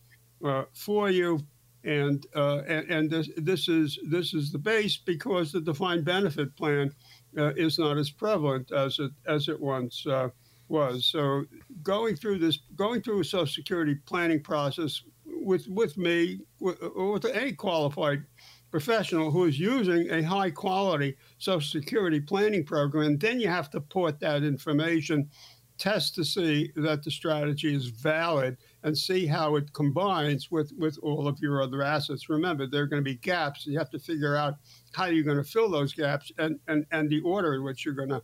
uh, 0.43 0.65
for 0.73 1.09
you 1.09 1.39
and 1.85 2.25
uh, 2.35 2.61
and, 2.67 2.89
and 2.89 3.09
this, 3.09 3.29
this 3.37 3.67
is 3.67 3.99
this 4.09 4.33
is 4.33 4.51
the 4.51 4.57
base 4.57 4.97
because 4.97 5.51
the 5.51 5.61
defined 5.61 6.03
benefit 6.03 6.55
plan 6.55 6.93
uh, 7.37 7.53
is 7.55 7.79
not 7.79 7.97
as 7.97 8.09
prevalent 8.09 8.71
as 8.71 8.99
it 8.99 9.11
as 9.27 9.47
it 9.47 9.59
once 9.59 10.05
uh, 10.07 10.29
was. 10.67 11.05
So 11.05 11.45
going 11.83 12.15
through 12.15 12.39
this, 12.39 12.59
going 12.75 13.01
through 13.01 13.21
a 13.21 13.25
Social 13.25 13.47
Security 13.47 13.95
planning 14.05 14.41
process 14.41 15.03
with 15.25 15.67
with 15.67 15.97
me 15.97 16.39
or 16.59 17.13
with 17.13 17.25
any 17.25 17.53
qualified 17.53 18.23
professional 18.71 19.31
who 19.31 19.45
is 19.45 19.57
using 19.57 20.09
a 20.11 20.21
high 20.21 20.51
quality 20.51 21.15
Social 21.37 21.61
Security 21.61 22.19
planning 22.19 22.65
program, 22.65 23.17
then 23.17 23.39
you 23.39 23.47
have 23.47 23.69
to 23.69 23.79
put 23.79 24.19
that 24.19 24.43
information 24.43 25.29
test 25.77 26.15
to 26.15 26.23
see 26.23 26.71
that 26.75 27.03
the 27.03 27.11
strategy 27.11 27.73
is 27.73 27.87
valid 27.87 28.57
and 28.83 28.97
see 28.97 29.25
how 29.25 29.55
it 29.55 29.73
combines 29.73 30.49
with, 30.51 30.71
with 30.77 30.97
all 31.01 31.27
of 31.27 31.39
your 31.39 31.61
other 31.61 31.81
assets. 31.81 32.29
Remember, 32.29 32.65
there 32.67 32.83
are 32.83 32.87
going 32.87 33.03
to 33.03 33.09
be 33.09 33.15
gaps. 33.15 33.65
You 33.65 33.77
have 33.77 33.89
to 33.91 33.99
figure 33.99 34.35
out 34.35 34.55
how 34.93 35.05
you're 35.05 35.23
going 35.23 35.37
to 35.37 35.43
fill 35.43 35.69
those 35.69 35.93
gaps 35.93 36.31
and, 36.37 36.59
and, 36.67 36.85
and 36.91 37.09
the 37.09 37.21
order 37.21 37.55
in 37.55 37.63
which 37.63 37.85
you're 37.85 37.95
going 37.95 38.09
to 38.09 38.21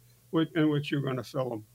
in 0.56 0.70
which 0.70 0.92
you're 0.92 1.02
going 1.02 1.18
to 1.18 1.24
fill 1.24 1.50
them. 1.50 1.66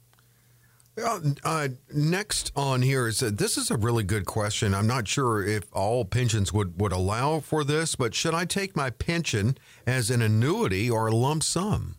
Uh, 1.02 1.20
uh, 1.44 1.68
next 1.92 2.50
on 2.56 2.80
here 2.80 3.06
is 3.06 3.22
uh, 3.22 3.30
this 3.30 3.58
is 3.58 3.70
a 3.70 3.76
really 3.76 4.02
good 4.02 4.24
question. 4.24 4.74
I'm 4.74 4.86
not 4.86 5.06
sure 5.06 5.44
if 5.44 5.64
all 5.74 6.06
pensions 6.06 6.54
would, 6.54 6.80
would 6.80 6.92
allow 6.92 7.40
for 7.40 7.64
this, 7.64 7.96
but 7.96 8.14
should 8.14 8.32
I 8.32 8.46
take 8.46 8.74
my 8.74 8.88
pension 8.88 9.58
as 9.86 10.10
an 10.10 10.22
annuity 10.22 10.88
or 10.88 11.08
a 11.08 11.14
lump 11.14 11.42
sum? 11.42 11.96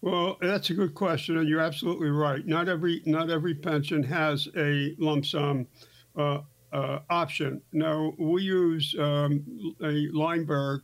Well, 0.00 0.36
that's 0.40 0.70
a 0.70 0.74
good 0.74 0.94
question, 0.94 1.38
and 1.38 1.48
you're 1.48 1.60
absolutely 1.60 2.10
right. 2.10 2.46
Not 2.46 2.68
every 2.68 3.02
not 3.06 3.30
every 3.30 3.54
pension 3.54 4.02
has 4.02 4.48
a 4.56 4.94
lump 4.98 5.26
sum 5.26 5.66
uh, 6.16 6.40
uh, 6.72 7.00
option. 7.08 7.62
Now 7.72 8.12
we 8.18 8.42
use 8.42 8.94
um, 8.98 9.44
a 9.80 10.08
Lineberg 10.12 10.80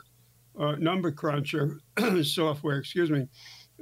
uh, 0.59 0.73
number 0.73 1.11
cruncher 1.11 1.81
software. 2.23 2.79
Excuse 2.79 3.11
me. 3.11 3.29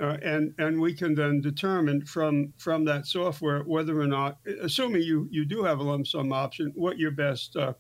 Uh, 0.01 0.17
and 0.23 0.55
and 0.59 0.81
we 0.81 0.95
can 0.95 1.15
then 1.15 1.41
determine 1.41 2.05
from 2.05 2.53
from 2.57 2.85
that 2.85 3.05
software 3.07 3.63
whether 3.63 4.01
or 4.01 4.07
not, 4.07 4.39
assuming 4.63 5.03
you 5.03 5.27
you 5.31 5.45
do 5.45 5.65
have 5.65 5.81
a 5.81 5.83
lump 5.83 6.07
sum 6.07 6.33
option, 6.33 6.73
what 6.77 6.99
your 6.99 7.11
best 7.11 7.57
uh, 7.57 7.73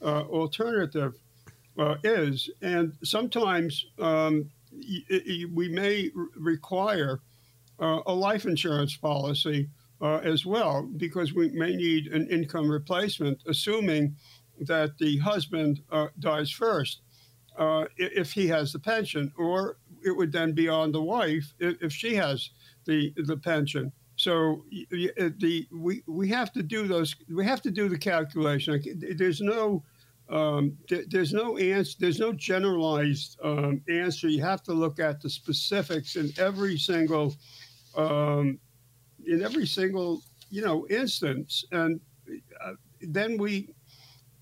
uh, 0.00 0.22
alternative 0.22 1.14
is. 2.04 2.48
And 2.62 2.92
sometimes 3.02 3.86
um, 3.98 4.50
we 5.52 5.68
may 5.68 6.10
require 6.36 7.20
uh, 7.80 8.00
a 8.06 8.14
life 8.14 8.44
insurance 8.44 8.96
policy 8.96 9.68
uh, 10.00 10.18
as 10.18 10.44
well 10.44 10.88
because 10.96 11.32
we 11.32 11.48
may 11.50 11.74
need 11.74 12.08
an 12.08 12.28
income 12.28 12.70
replacement, 12.70 13.42
assuming 13.46 14.14
that 14.60 14.96
the 14.98 15.18
husband 15.18 15.80
uh, 15.90 16.06
dies 16.20 16.50
first 16.50 17.00
uh, 17.58 17.84
if 17.96 18.32
he 18.32 18.46
has 18.48 18.72
the 18.72 18.78
pension, 18.78 19.32
or 19.36 19.78
it 20.04 20.16
would 20.16 20.32
then 20.32 20.52
be 20.52 20.68
on 20.68 20.92
the 20.92 21.02
wife 21.02 21.54
if 21.58 21.92
she 21.92 22.14
has 22.14 22.50
the 22.84 23.12
the 23.16 23.36
pension. 23.36 23.92
So 24.16 24.64
the 24.70 25.66
we 25.72 26.02
we 26.06 26.28
have 26.28 26.52
to 26.52 26.62
do 26.62 26.86
those. 26.86 27.16
We 27.28 27.44
have 27.44 27.62
to 27.62 27.70
do 27.70 27.88
the 27.88 27.98
calculation. 27.98 28.82
There's 29.16 29.40
no 29.40 29.82
um, 30.28 30.76
th- 30.88 31.06
there's 31.08 31.32
no 31.32 31.58
answer. 31.58 31.96
There's 31.98 32.18
no 32.18 32.32
generalized 32.32 33.38
um, 33.42 33.82
answer. 33.88 34.28
You 34.28 34.42
have 34.42 34.62
to 34.64 34.72
look 34.72 34.98
at 34.98 35.20
the 35.20 35.28
specifics 35.28 36.16
in 36.16 36.32
every 36.38 36.78
single, 36.78 37.34
um, 37.96 38.58
in 39.26 39.42
every 39.42 39.66
single 39.66 40.22
you 40.50 40.62
know 40.62 40.86
instance, 40.88 41.64
and 41.72 42.00
uh, 42.64 42.72
then 43.00 43.38
we. 43.38 43.70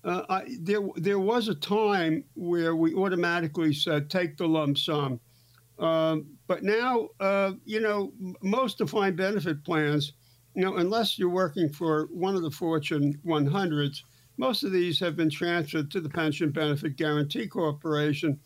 Uh, 0.05 0.25
I, 0.27 0.57
there, 0.59 0.81
there 0.97 1.19
was 1.19 1.47
a 1.47 1.55
time 1.55 2.25
where 2.33 2.75
we 2.75 2.93
automatically 2.93 3.73
said 3.73 4.09
take 4.09 4.35
the 4.35 4.45
lump 4.45 4.77
sum, 4.77 5.21
um, 5.79 6.27
but 6.47 6.63
now, 6.63 7.09
uh, 7.19 7.53
you 7.65 7.79
know, 7.79 8.13
most 8.41 8.77
defined 8.77 9.17
benefit 9.17 9.63
plans, 9.63 10.13
you 10.55 10.61
know, 10.61 10.77
unless 10.77 11.17
you're 11.17 11.29
working 11.29 11.69
for 11.69 12.07
one 12.11 12.35
of 12.35 12.41
the 12.41 12.51
Fortune 12.51 13.19
100s, 13.25 14.03
most 14.37 14.63
of 14.63 14.71
these 14.71 14.99
have 14.99 15.15
been 15.15 15.29
transferred 15.29 15.91
to 15.91 16.01
the 16.01 16.09
Pension 16.09 16.51
Benefit 16.51 16.97
Guaranty 16.97 17.47
Corporation. 17.47 18.39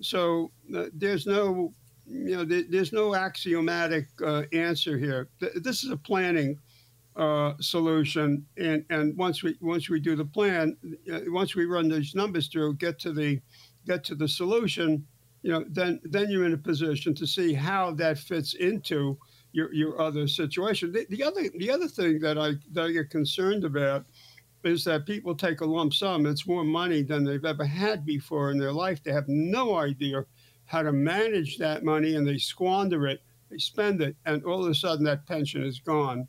So 0.00 0.50
uh, 0.74 0.86
there's 0.92 1.26
no, 1.26 1.72
you 2.06 2.36
know, 2.36 2.44
there, 2.44 2.64
there's 2.68 2.92
no 2.92 3.14
axiomatic 3.14 4.08
uh, 4.24 4.42
answer 4.52 4.98
here. 4.98 5.28
Th- 5.40 5.52
this 5.56 5.84
is 5.84 5.90
a 5.90 5.96
planning 5.96 6.58
uh, 7.16 7.52
solution, 7.60 8.44
and 8.56 8.84
and 8.90 9.16
once 9.16 9.42
we 9.42 9.56
once 9.60 9.88
we 9.88 10.00
do 10.00 10.16
the 10.16 10.24
plan, 10.24 10.76
uh, 11.12 11.20
once 11.28 11.54
we 11.54 11.64
run 11.64 11.88
those 11.88 12.14
numbers 12.14 12.48
through, 12.48 12.74
get 12.74 12.98
to 13.00 13.12
the 13.12 13.40
get 13.86 14.02
to 14.04 14.14
the 14.14 14.26
solution, 14.26 15.06
you 15.42 15.52
know, 15.52 15.64
then 15.68 16.00
then 16.04 16.30
you're 16.30 16.46
in 16.46 16.54
a 16.54 16.58
position 16.58 17.14
to 17.14 17.26
see 17.26 17.52
how 17.52 17.92
that 17.92 18.18
fits 18.18 18.54
into 18.54 19.16
your, 19.52 19.72
your 19.72 20.00
other 20.00 20.26
situation. 20.26 20.90
The, 20.90 21.06
the 21.08 21.22
other 21.22 21.42
the 21.56 21.70
other 21.70 21.86
thing 21.86 22.18
that 22.20 22.36
I 22.36 22.54
that 22.72 22.86
I 22.86 22.90
get 22.90 23.10
concerned 23.10 23.64
about 23.64 24.06
is 24.64 24.84
that 24.84 25.06
people 25.06 25.34
take 25.34 25.60
a 25.60 25.64
lump 25.64 25.94
sum. 25.94 26.26
It's 26.26 26.46
more 26.46 26.64
money 26.64 27.02
than 27.02 27.24
they've 27.24 27.44
ever 27.44 27.64
had 27.64 28.04
before 28.04 28.50
in 28.50 28.58
their 28.58 28.72
life. 28.72 29.02
They 29.02 29.12
have 29.12 29.28
no 29.28 29.76
idea 29.76 30.24
how 30.66 30.82
to 30.82 30.92
manage 30.92 31.58
that 31.58 31.84
money 31.84 32.16
and 32.16 32.26
they 32.26 32.38
squander 32.38 33.06
it, 33.06 33.22
they 33.50 33.58
spend 33.58 34.00
it, 34.00 34.16
and 34.24 34.44
all 34.44 34.64
of 34.64 34.70
a 34.70 34.74
sudden 34.74 35.04
that 35.04 35.26
pension 35.26 35.62
is 35.62 35.78
gone. 35.78 36.26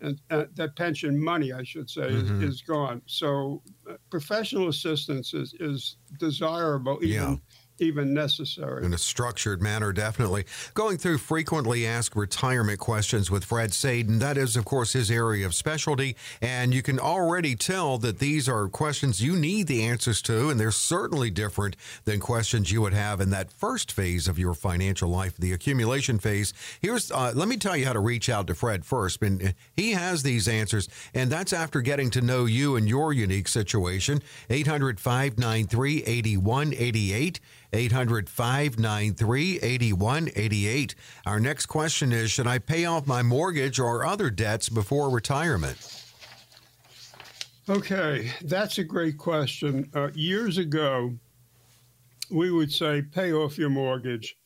And 0.00 0.20
uh, 0.30 0.44
that 0.54 0.76
pension 0.76 1.18
money, 1.18 1.52
I 1.52 1.62
should 1.62 1.88
say, 1.88 2.02
mm-hmm. 2.02 2.42
is, 2.42 2.56
is, 2.56 2.62
gone. 2.62 3.00
So 3.06 3.62
uh, 3.88 3.94
professional 4.10 4.68
assistance 4.68 5.32
is, 5.32 5.54
is 5.58 5.96
desirable, 6.18 6.98
even 7.02 7.14
yeah 7.14 7.36
even 7.78 8.14
necessary. 8.14 8.84
In 8.84 8.94
a 8.94 8.98
structured 8.98 9.62
manner, 9.62 9.92
definitely. 9.92 10.44
Going 10.74 10.98
through 10.98 11.18
frequently 11.18 11.86
asked 11.86 12.16
retirement 12.16 12.78
questions 12.78 13.30
with 13.30 13.44
Fred 13.44 13.72
Sadin, 13.72 14.18
that 14.18 14.36
is, 14.38 14.56
of 14.56 14.64
course, 14.64 14.92
his 14.92 15.10
area 15.10 15.46
of 15.46 15.54
specialty. 15.54 16.16
And 16.40 16.74
you 16.74 16.82
can 16.82 16.98
already 16.98 17.54
tell 17.54 17.98
that 17.98 18.18
these 18.18 18.48
are 18.48 18.68
questions 18.68 19.22
you 19.22 19.36
need 19.36 19.66
the 19.66 19.84
answers 19.84 20.22
to, 20.22 20.48
and 20.48 20.58
they're 20.58 20.70
certainly 20.70 21.30
different 21.30 21.76
than 22.04 22.20
questions 22.20 22.70
you 22.72 22.80
would 22.82 22.94
have 22.94 23.20
in 23.20 23.30
that 23.30 23.50
first 23.50 23.92
phase 23.92 24.28
of 24.28 24.38
your 24.38 24.54
financial 24.54 25.08
life, 25.08 25.36
the 25.36 25.52
accumulation 25.52 26.18
phase. 26.18 26.52
Here's, 26.80 27.10
uh, 27.10 27.32
let 27.34 27.48
me 27.48 27.56
tell 27.56 27.76
you 27.76 27.86
how 27.86 27.92
to 27.92 28.00
reach 28.00 28.28
out 28.28 28.46
to 28.46 28.54
Fred 28.54 28.84
first. 28.84 29.22
And 29.22 29.54
he 29.74 29.92
has 29.92 30.22
these 30.22 30.48
answers, 30.48 30.88
and 31.14 31.30
that's 31.30 31.52
after 31.52 31.80
getting 31.80 32.10
to 32.10 32.20
know 32.20 32.44
you 32.44 32.76
and 32.76 32.88
your 32.88 33.12
unique 33.12 33.48
situation. 33.48 34.22
800 34.50 35.00
593 35.00 36.04
8188. 36.04 37.40
800 37.72 38.28
593 38.28 39.60
8188. 39.60 40.94
Our 41.24 41.40
next 41.40 41.66
question 41.66 42.12
is 42.12 42.30
Should 42.30 42.46
I 42.46 42.58
pay 42.58 42.84
off 42.84 43.06
my 43.06 43.22
mortgage 43.22 43.78
or 43.78 44.04
other 44.06 44.30
debts 44.30 44.68
before 44.68 45.10
retirement? 45.10 46.04
Okay, 47.68 48.30
that's 48.42 48.78
a 48.78 48.84
great 48.84 49.18
question. 49.18 49.90
Uh, 49.92 50.10
years 50.14 50.56
ago, 50.56 51.12
we 52.30 52.50
would 52.50 52.72
say 52.72 53.02
pay 53.02 53.32
off 53.32 53.58
your 53.58 53.70
mortgage. 53.70 54.36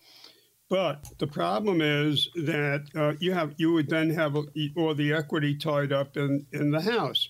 But 0.70 1.04
the 1.18 1.26
problem 1.26 1.80
is 1.80 2.28
that 2.36 2.86
uh, 2.94 3.14
you 3.18 3.32
have 3.32 3.54
you 3.58 3.72
would 3.72 3.88
then 3.88 4.08
have 4.10 4.36
all 4.76 4.94
the 4.94 5.12
equity 5.12 5.56
tied 5.56 5.92
up 5.92 6.16
in, 6.16 6.46
in 6.52 6.70
the 6.70 6.80
house. 6.80 7.28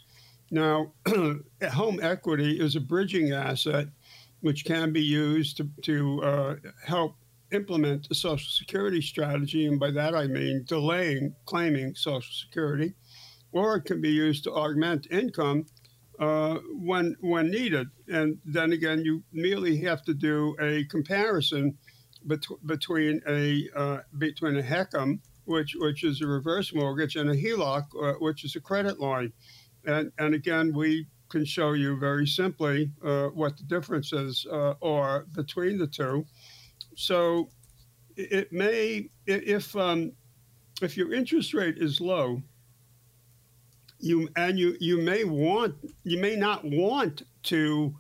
Now, 0.51 0.93
home 1.73 2.01
equity 2.03 2.61
is 2.61 2.77
a 2.77 2.81
bridging 2.81 3.33
asset 3.33 3.89
which 4.41 4.65
can 4.65 4.93
be 4.93 5.03
used 5.03 5.57
to, 5.59 5.69
to 5.83 6.23
uh, 6.23 6.57
help 6.85 7.17
implement 7.53 8.09
the 8.09 8.15
Social 8.15 8.51
Security 8.51 9.01
strategy. 9.01 9.67
And 9.67 9.79
by 9.79 9.91
that 9.93 10.15
I 10.15 10.27
mean 10.27 10.65
delaying 10.67 11.35
claiming 11.47 11.95
Social 11.95 12.33
Security, 12.33 12.95
or 13.53 13.77
it 13.77 13.85
can 13.85 14.01
be 14.01 14.11
used 14.11 14.45
to 14.45 14.53
augment 14.53 15.09
income 15.11 15.67
uh, 16.19 16.59
when, 16.75 17.17
when 17.21 17.51
needed. 17.51 17.89
And 18.09 18.39
then 18.45 18.73
again, 18.73 19.05
you 19.05 19.23
merely 19.33 19.79
have 19.79 20.03
to 20.03 20.15
do 20.15 20.55
a 20.61 20.85
comparison 20.85 21.77
bet- 22.25 22.45
between, 22.67 23.21
a, 23.27 23.69
uh, 23.75 23.99
between 24.19 24.57
a 24.59 24.63
HECM, 24.63 25.19
which, 25.45 25.75
which 25.77 26.05
is 26.05 26.21
a 26.21 26.27
reverse 26.27 26.75
mortgage, 26.75 27.17
and 27.17 27.31
a 27.31 27.35
HELOC, 27.35 27.85
uh, 28.01 28.13
which 28.21 28.45
is 28.45 28.55
a 28.55 28.61
credit 28.61 29.01
line. 29.01 29.33
And, 29.87 30.13
and 30.19 30.35
again, 30.35 30.73
we 30.75 31.07
can 31.31 31.45
show 31.45 31.73
you 31.73 31.97
very 31.97 32.27
simply 32.27 32.91
uh, 33.05 33.29
what 33.29 33.57
the 33.57 33.63
differences 33.65 34.47
uh, 34.53 34.75
are 34.83 35.27
between 35.35 35.79
the 35.79 35.87
two. 35.87 36.27
So 36.97 37.49
it 38.17 38.53
may, 38.53 39.09
if 39.27 39.75
um, 39.77 40.13
if 40.83 40.97
your 40.97 41.13
interest 41.13 41.55
rate 41.55 41.79
is 41.79 42.01
low, 42.01 42.43
you 43.99 44.29
and 44.37 44.59
you 44.59 44.77
you 44.81 45.01
may 45.01 45.25
want 45.25 45.75
you 46.05 46.19
may 46.19 46.37
not 46.37 46.65
want 46.65 47.23
to 47.45 47.95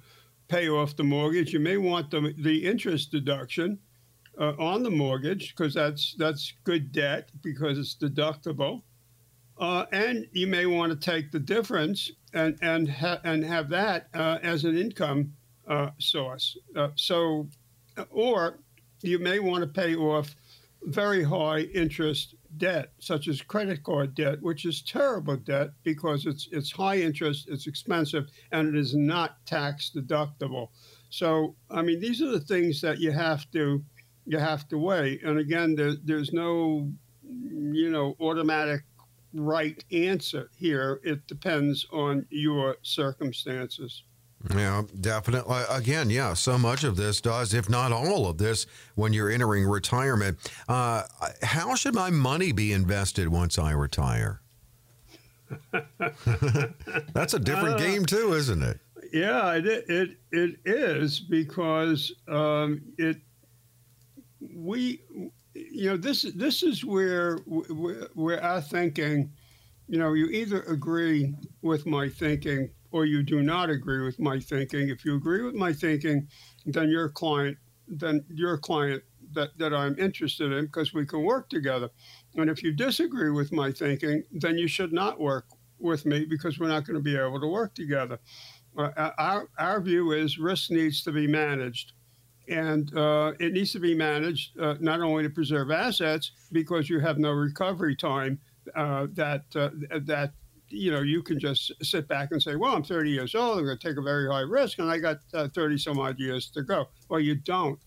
pay 0.48 0.68
off 0.68 0.96
the 0.96 1.04
mortgage. 1.04 1.52
You 1.52 1.60
may 1.60 1.76
want 1.76 2.10
the 2.10 2.34
the 2.38 2.66
interest 2.66 3.10
deduction 3.10 3.78
uh, 4.38 4.54
on 4.58 4.82
the 4.82 4.90
mortgage 4.90 5.54
because 5.54 5.74
that's 5.74 6.14
that's 6.18 6.52
good 6.64 6.92
debt 6.92 7.30
because 7.42 7.78
it's 7.78 7.94
deductible. 7.94 8.82
Uh, 9.58 9.84
and 9.92 10.26
you 10.32 10.46
may 10.46 10.64
want 10.64 10.90
to 10.90 10.98
take 10.98 11.30
the 11.30 11.38
difference 11.38 12.10
and 12.34 12.58
and 12.62 12.88
ha- 12.88 13.20
and 13.24 13.44
have 13.44 13.68
that 13.70 14.08
uh, 14.14 14.38
as 14.42 14.64
an 14.64 14.76
income 14.76 15.32
uh, 15.66 15.90
source. 15.98 16.56
Uh, 16.76 16.88
so, 16.96 17.48
or 18.10 18.58
you 19.02 19.18
may 19.18 19.38
want 19.38 19.62
to 19.62 19.68
pay 19.68 19.94
off 19.94 20.34
very 20.84 21.22
high 21.22 21.60
interest 21.74 22.34
debt, 22.56 22.92
such 22.98 23.28
as 23.28 23.42
credit 23.42 23.82
card 23.82 24.14
debt, 24.14 24.40
which 24.40 24.64
is 24.64 24.82
terrible 24.82 25.36
debt 25.36 25.70
because 25.82 26.26
it's 26.26 26.48
it's 26.52 26.70
high 26.72 26.98
interest, 26.98 27.48
it's 27.48 27.66
expensive, 27.66 28.28
and 28.52 28.68
it 28.68 28.76
is 28.76 28.94
not 28.94 29.44
tax 29.46 29.90
deductible. 29.94 30.68
So, 31.10 31.56
I 31.70 31.82
mean, 31.82 32.00
these 32.00 32.22
are 32.22 32.30
the 32.30 32.40
things 32.40 32.80
that 32.80 32.98
you 32.98 33.12
have 33.12 33.50
to 33.52 33.84
you 34.26 34.38
have 34.38 34.68
to 34.68 34.78
weigh. 34.78 35.20
And 35.24 35.38
again, 35.38 35.74
there, 35.74 35.94
there's 36.04 36.32
no 36.32 36.90
you 37.22 37.90
know 37.90 38.16
automatic 38.20 38.82
right 39.34 39.82
answer 39.92 40.50
here. 40.56 41.00
It 41.04 41.26
depends 41.26 41.86
on 41.92 42.26
your 42.30 42.76
circumstances. 42.82 44.02
Yeah, 44.54 44.84
definitely. 44.98 45.62
Again, 45.68 46.08
yeah, 46.08 46.32
so 46.32 46.56
much 46.56 46.82
of 46.82 46.96
this 46.96 47.20
does, 47.20 47.52
if 47.52 47.68
not 47.68 47.92
all 47.92 48.26
of 48.26 48.38
this, 48.38 48.66
when 48.94 49.12
you're 49.12 49.30
entering 49.30 49.66
retirement. 49.66 50.38
Uh, 50.66 51.02
how 51.42 51.74
should 51.74 51.94
my 51.94 52.08
money 52.08 52.50
be 52.52 52.72
invested 52.72 53.28
once 53.28 53.58
I 53.58 53.72
retire? 53.72 54.40
That's 57.12 57.34
a 57.34 57.38
different 57.38 57.74
uh, 57.74 57.78
game 57.78 58.06
too, 58.06 58.32
isn't 58.32 58.62
it? 58.62 58.80
Yeah, 59.12 59.54
it 59.54 59.66
it, 59.66 60.10
it 60.30 60.56
is 60.64 61.20
because 61.20 62.12
um, 62.28 62.80
it 62.96 63.18
we 64.54 65.02
you 65.54 65.90
know 65.90 65.96
this 65.96 66.22
this 66.34 66.62
is 66.62 66.84
where 66.84 67.38
where 68.14 68.42
our 68.42 68.60
thinking 68.60 69.32
you 69.88 69.98
know 69.98 70.12
you 70.12 70.26
either 70.26 70.62
agree 70.62 71.34
with 71.62 71.86
my 71.86 72.08
thinking 72.08 72.70
or 72.92 73.04
you 73.04 73.22
do 73.22 73.42
not 73.42 73.70
agree 73.70 74.02
with 74.04 74.18
my 74.18 74.40
thinking. 74.40 74.88
If 74.88 75.04
you 75.04 75.14
agree 75.14 75.42
with 75.42 75.54
my 75.54 75.72
thinking, 75.72 76.28
then 76.66 76.90
you're 76.90 77.08
client, 77.08 77.56
then 77.86 78.24
you're 78.28 78.58
client 78.58 79.02
that, 79.32 79.56
that 79.58 79.72
I'm 79.72 79.96
interested 79.98 80.52
in 80.52 80.66
because 80.66 80.92
we 80.92 81.06
can 81.06 81.22
work 81.22 81.48
together. 81.48 81.90
And 82.36 82.50
if 82.50 82.62
you 82.62 82.72
disagree 82.72 83.30
with 83.30 83.52
my 83.52 83.70
thinking, 83.70 84.24
then 84.32 84.58
you 84.58 84.66
should 84.66 84.92
not 84.92 85.20
work 85.20 85.46
with 85.78 86.04
me 86.04 86.24
because 86.24 86.58
we're 86.58 86.68
not 86.68 86.84
going 86.84 86.96
to 86.96 87.02
be 87.02 87.16
able 87.16 87.40
to 87.40 87.46
work 87.46 87.74
together. 87.74 88.18
Uh, 88.76 89.10
our, 89.18 89.48
our 89.58 89.80
view 89.80 90.12
is 90.12 90.38
risk 90.38 90.70
needs 90.70 91.02
to 91.02 91.12
be 91.12 91.26
managed. 91.26 91.92
And 92.50 92.94
uh, 92.96 93.32
it 93.40 93.52
needs 93.52 93.72
to 93.72 93.80
be 93.80 93.94
managed 93.94 94.58
uh, 94.58 94.74
not 94.80 95.00
only 95.00 95.22
to 95.22 95.30
preserve 95.30 95.70
assets 95.70 96.32
because 96.52 96.90
you 96.90 97.00
have 97.00 97.18
no 97.18 97.30
recovery 97.30 97.96
time 97.96 98.40
uh, 98.74 99.06
that 99.14 99.44
uh, 99.54 99.70
that 100.02 100.32
you 100.70 100.90
know, 100.90 101.00
you 101.00 101.22
can 101.22 101.38
just 101.38 101.72
sit 101.82 102.06
back 102.08 102.28
and 102.30 102.40
say, 102.40 102.56
well, 102.56 102.74
I'm 102.74 102.84
30 102.84 103.10
years 103.10 103.34
old. 103.34 103.58
I'm 103.58 103.64
going 103.64 103.76
to 103.76 103.88
take 103.88 103.98
a 103.98 104.02
very 104.02 104.28
high 104.30 104.40
risk, 104.40 104.78
and 104.78 104.90
I 104.90 104.98
got 104.98 105.18
uh, 105.34 105.48
30 105.48 105.78
some 105.78 105.98
odd 105.98 106.18
years 106.18 106.48
to 106.50 106.62
go. 106.62 106.88
Well, 107.08 107.20
you 107.20 107.34
don't. 107.34 107.78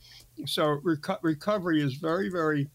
So 0.46 0.80
reco- 0.84 1.20
recovery 1.22 1.82
is 1.82 1.96
very, 1.96 2.30
very 2.30 2.70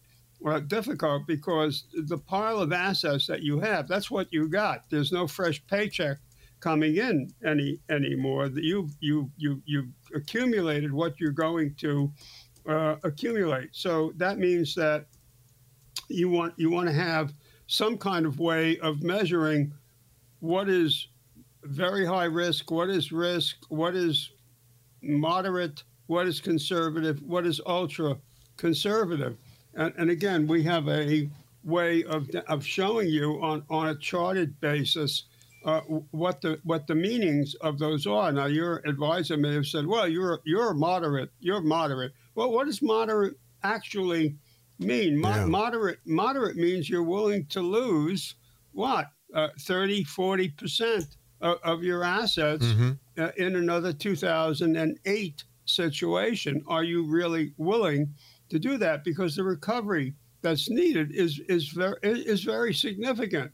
uh, 0.45 0.59
difficult 0.61 1.27
because 1.27 1.85
the 1.93 2.17
pile 2.17 2.59
of 2.59 2.73
assets 2.73 3.27
that 3.27 3.43
you 3.43 3.59
have, 3.59 3.87
that's 3.87 4.09
what 4.09 4.31
you 4.33 4.49
got. 4.49 4.89
There's 4.89 5.11
no 5.11 5.27
fresh 5.27 5.63
paycheck 5.67 6.17
coming 6.59 6.97
in 6.97 7.31
any 7.45 7.79
anymore. 7.89 8.47
You 8.47 8.89
you 8.99 9.29
you 9.37 9.61
you 9.65 9.87
accumulated 10.13 10.91
what 10.91 11.19
you're 11.19 11.31
going 11.31 11.73
to 11.75 12.11
uh, 12.67 12.95
accumulate. 13.03 13.69
So 13.71 14.13
that 14.17 14.37
means 14.37 14.75
that 14.75 15.05
you 16.09 16.29
want 16.29 16.53
you 16.57 16.69
want 16.69 16.87
to 16.87 16.93
have 16.93 17.33
some 17.67 17.97
kind 17.97 18.25
of 18.25 18.39
way 18.39 18.79
of 18.79 19.03
measuring 19.03 19.71
what 20.39 20.69
is 20.69 21.07
very 21.63 22.05
high 22.05 22.25
risk, 22.25 22.71
what 22.71 22.89
is 22.89 23.11
risk, 23.11 23.57
what 23.69 23.95
is 23.95 24.31
moderate, 25.01 25.83
what 26.07 26.25
is 26.25 26.39
conservative, 26.39 27.21
what 27.21 27.45
is 27.45 27.61
ultra 27.65 28.17
conservative. 28.57 29.37
And, 29.75 29.93
and 29.97 30.09
again, 30.09 30.47
we 30.47 30.63
have 30.63 30.87
a 30.87 31.29
way 31.63 32.03
of, 32.05 32.29
of 32.47 32.65
showing 32.65 33.09
you 33.09 33.41
on, 33.41 33.63
on 33.69 33.89
a 33.89 33.95
charted 33.95 34.59
basis 34.61 35.25
uh, 35.65 35.81
what 36.11 36.41
the 36.41 36.59
what 36.63 36.87
the 36.87 36.95
meanings 36.95 37.55
of 37.55 37.79
those 37.79 38.07
are. 38.07 38.31
Now, 38.31 38.45
your 38.45 38.81
advisor 38.85 39.37
may 39.37 39.53
have 39.53 39.67
said, 39.67 39.85
"Well, 39.85 40.07
you're 40.07 40.39
you're 40.45 40.73
moderate. 40.73 41.31
You're 41.39 41.61
moderate." 41.61 42.13
Well, 42.35 42.51
what 42.51 42.67
does 42.67 42.81
moderate 42.81 43.35
actually 43.63 44.35
mean? 44.79 45.19
Mo- 45.19 45.29
yeah. 45.29 45.45
Moderate 45.45 45.99
moderate 46.05 46.55
means 46.55 46.89
you're 46.89 47.03
willing 47.03 47.45
to 47.47 47.61
lose 47.61 48.35
what 48.71 49.07
uh, 49.33 49.49
30, 49.59 50.05
40% 50.05 51.15
of, 51.41 51.57
of 51.63 51.83
your 51.83 52.03
assets 52.03 52.65
mm-hmm. 52.65 52.91
uh, 53.17 53.29
in 53.37 53.55
another 53.55 53.93
2008 53.93 55.43
situation. 55.65 56.63
Are 56.67 56.83
you 56.83 57.05
really 57.05 57.53
willing 57.57 58.13
to 58.49 58.59
do 58.59 58.77
that? 58.77 59.03
Because 59.03 59.35
the 59.35 59.43
recovery 59.43 60.13
that's 60.41 60.69
needed 60.69 61.11
is, 61.11 61.39
is, 61.47 61.69
very, 61.69 61.97
is 62.01 62.43
very 62.43 62.73
significant. 62.73 63.51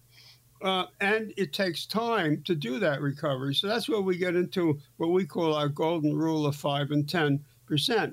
Uh, 0.66 0.88
and 1.00 1.32
it 1.38 1.54
takes 1.54 1.86
time 1.86 2.42
to 2.44 2.56
do 2.56 2.80
that 2.80 3.00
recovery. 3.00 3.54
So 3.54 3.68
that's 3.68 3.88
where 3.88 4.02
we 4.02 4.18
get 4.18 4.36
into 4.36 4.80
what 4.98 5.12
we 5.12 5.26
call 5.26 5.54
our 5.54 5.70
golden 5.70 6.16
rule 6.16 6.48
of 6.48 6.56
5 6.56 6.90
and 6.90 7.06
10%. 7.06 7.40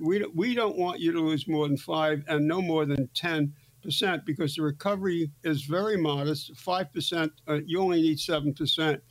We, 0.01 0.25
we 0.35 0.55
don't 0.55 0.77
want 0.77 1.01
you 1.01 1.13
to 1.13 1.21
lose 1.21 1.49
more 1.49 1.67
than 1.67 1.79
5 1.79 2.25
and 2.29 2.47
no 2.47 2.61
more 2.61 2.85
than 2.85 3.09
10 3.15 3.55
percent 3.83 4.25
because 4.25 4.55
the 4.55 4.63
recovery 4.63 5.31
is 5.43 5.63
very 5.63 5.97
modest. 5.97 6.57
Five 6.57 6.93
percent, 6.93 7.33
uh, 7.49 7.59
you 7.67 7.81
only 7.81 8.01
need 8.01 8.19
seven 8.19 8.55
percent 8.55 9.03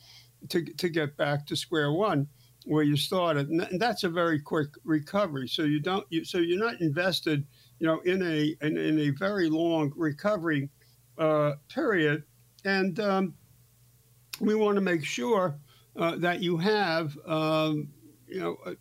to 0.48 0.64
to 0.64 0.88
get 0.88 1.16
back 1.16 1.46
to 1.46 1.56
square 1.56 1.92
one 1.92 2.26
where 2.64 2.82
you 2.84 2.96
started, 2.96 3.48
and 3.48 3.80
that's 3.80 4.04
a 4.04 4.08
very 4.08 4.40
quick 4.40 4.68
recovery. 4.84 5.48
So 5.48 5.62
you 5.62 5.80
don't, 5.80 6.06
you, 6.10 6.24
so 6.24 6.38
you're 6.38 6.64
not 6.64 6.80
invested, 6.80 7.44
you 7.80 7.86
know, 7.86 8.00
in 8.00 8.22
a 8.22 8.56
in, 8.60 8.76
in 8.76 8.98
a 9.00 9.10
very 9.10 9.50
long 9.50 9.92
recovery 9.96 10.70
uh, 11.18 11.52
period, 11.68 12.24
and 12.64 12.98
um, 13.00 13.34
we 14.40 14.54
want 14.54 14.76
to 14.76 14.80
make 14.80 15.04
sure 15.04 15.56
uh, 15.96 16.16
that 16.16 16.40
you 16.40 16.56
have. 16.56 17.16
Um, 17.26 17.88
you 18.26 18.40
know, 18.40 18.56
uh, 18.64 18.72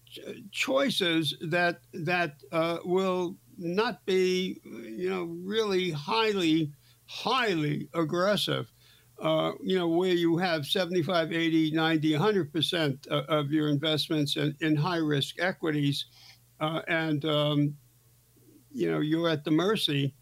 choices 0.52 1.36
that 1.42 1.82
that 1.94 2.36
uh, 2.54 2.78
will 2.86 3.36
not 3.58 4.06
be, 4.06 4.60
you 4.64 5.10
know, 5.10 5.24
really 5.44 5.92
highly, 5.92 6.72
highly 7.06 7.90
aggressive. 7.94 8.72
Uh, 9.20 9.52
you 9.62 9.78
know, 9.78 9.88
where 9.88 10.14
you 10.14 10.36
have 10.38 10.66
75, 10.66 11.32
80, 11.32 11.72
90, 11.72 12.14
100% 12.14 13.08
of 13.08 13.52
your 13.52 13.70
investments 13.70 14.36
in, 14.36 14.56
in 14.62 14.76
high 14.76 14.98
risk 14.98 15.36
equities. 15.40 16.06
Uh, 16.60 16.82
and, 16.88 17.24
um, 17.26 17.78
you 18.72 18.90
know, 18.90 19.00
you're 19.00 19.30
at 19.30 19.44
the 19.44 19.52
mercy 19.52 20.16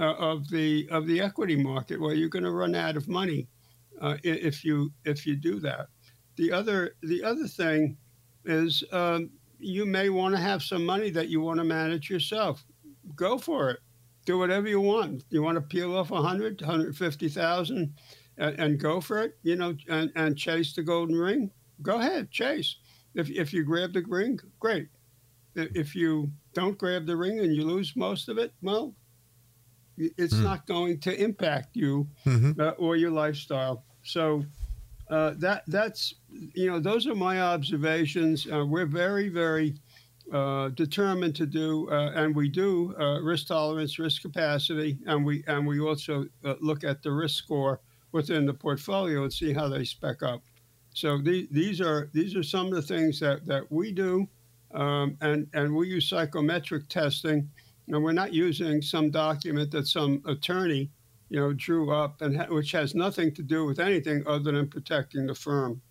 uh, 0.00 0.14
of 0.14 0.48
the 0.50 0.88
of 0.90 1.06
the 1.06 1.20
equity 1.20 1.56
market 1.56 2.00
where 2.00 2.14
you're 2.14 2.28
going 2.28 2.44
to 2.44 2.50
run 2.50 2.74
out 2.74 2.96
of 2.96 3.06
money 3.08 3.46
uh, 4.00 4.16
if 4.24 4.64
you 4.64 4.90
if 5.04 5.26
you 5.26 5.36
do 5.36 5.60
that. 5.60 5.86
The 6.36 6.50
other 6.50 6.96
the 7.02 7.22
other 7.22 7.46
thing 7.46 7.96
is 8.44 8.82
um, 8.92 9.30
you 9.58 9.86
may 9.86 10.08
want 10.08 10.34
to 10.34 10.40
have 10.40 10.62
some 10.62 10.84
money 10.84 11.10
that 11.10 11.28
you 11.28 11.40
want 11.40 11.58
to 11.58 11.64
manage 11.64 12.10
yourself 12.10 12.64
go 13.14 13.38
for 13.38 13.70
it. 13.70 13.80
Do 14.26 14.38
whatever 14.38 14.68
you 14.68 14.80
want. 14.80 15.24
You 15.30 15.42
want 15.42 15.56
to 15.56 15.62
peel 15.62 15.96
off 15.96 16.10
100, 16.10 16.60
150,000 16.60 17.94
and, 18.38 18.58
and 18.58 18.78
go 18.78 19.00
for 19.00 19.22
it, 19.22 19.38
you 19.42 19.56
know, 19.56 19.74
and, 19.88 20.12
and 20.16 20.36
chase 20.36 20.74
the 20.74 20.82
golden 20.82 21.16
ring? 21.16 21.50
Go 21.82 21.98
ahead, 21.98 22.30
chase. 22.30 22.76
If, 23.14 23.30
if 23.30 23.52
you 23.52 23.64
grab 23.64 23.92
the 23.92 24.02
ring, 24.06 24.38
great. 24.58 24.88
If 25.54 25.94
you 25.94 26.30
don't 26.54 26.78
grab 26.78 27.06
the 27.06 27.16
ring 27.16 27.40
and 27.40 27.54
you 27.54 27.64
lose 27.64 27.96
most 27.96 28.28
of 28.28 28.38
it, 28.38 28.52
well, 28.62 28.94
it's 30.16 30.34
mm. 30.34 30.42
not 30.42 30.66
going 30.66 30.98
to 31.00 31.22
impact 31.22 31.76
you 31.76 32.08
mm-hmm. 32.24 32.60
uh, 32.60 32.70
or 32.70 32.96
your 32.96 33.10
lifestyle. 33.10 33.84
So 34.02 34.44
uh, 35.10 35.34
that 35.38 35.64
that's 35.66 36.14
you 36.54 36.70
know 36.70 36.80
those 36.80 37.06
are 37.06 37.14
my 37.14 37.40
observations. 37.40 38.46
Uh, 38.50 38.64
we're 38.64 38.86
very 38.86 39.28
very 39.28 39.74
uh, 40.32 40.68
determined 40.70 41.34
to 41.36 41.46
do, 41.46 41.88
uh, 41.90 42.12
and 42.14 42.34
we 42.34 42.48
do 42.48 42.94
uh, 43.00 43.20
risk 43.20 43.48
tolerance, 43.48 43.98
risk 43.98 44.22
capacity, 44.22 44.98
and 45.06 45.24
we 45.24 45.42
and 45.46 45.66
we 45.66 45.80
also 45.80 46.26
uh, 46.44 46.54
look 46.60 46.84
at 46.84 47.02
the 47.02 47.10
risk 47.10 47.36
score 47.36 47.80
within 48.12 48.46
the 48.46 48.54
portfolio 48.54 49.22
and 49.22 49.32
see 49.32 49.52
how 49.52 49.68
they 49.68 49.84
spec 49.84 50.22
up. 50.22 50.42
So 50.94 51.18
these 51.18 51.48
these 51.50 51.80
are 51.80 52.10
these 52.12 52.36
are 52.36 52.42
some 52.42 52.66
of 52.66 52.74
the 52.74 52.82
things 52.82 53.18
that 53.20 53.46
that 53.46 53.70
we 53.70 53.92
do, 53.92 54.28
um, 54.72 55.16
and 55.20 55.48
and 55.52 55.74
we 55.74 55.88
use 55.88 56.08
psychometric 56.08 56.88
testing. 56.88 57.50
And 57.92 58.02
we're 58.02 58.12
not 58.12 58.32
using 58.32 58.82
some 58.82 59.10
document 59.10 59.70
that 59.72 59.86
some 59.86 60.22
attorney, 60.26 60.90
you 61.28 61.40
know, 61.40 61.52
drew 61.52 61.92
up 61.92 62.20
and 62.22 62.36
ha- 62.36 62.46
which 62.48 62.72
has 62.72 62.94
nothing 62.94 63.34
to 63.34 63.42
do 63.42 63.64
with 63.64 63.80
anything 63.80 64.22
other 64.26 64.52
than 64.52 64.68
protecting 64.68 65.26
the 65.26 65.34
firm. 65.34 65.82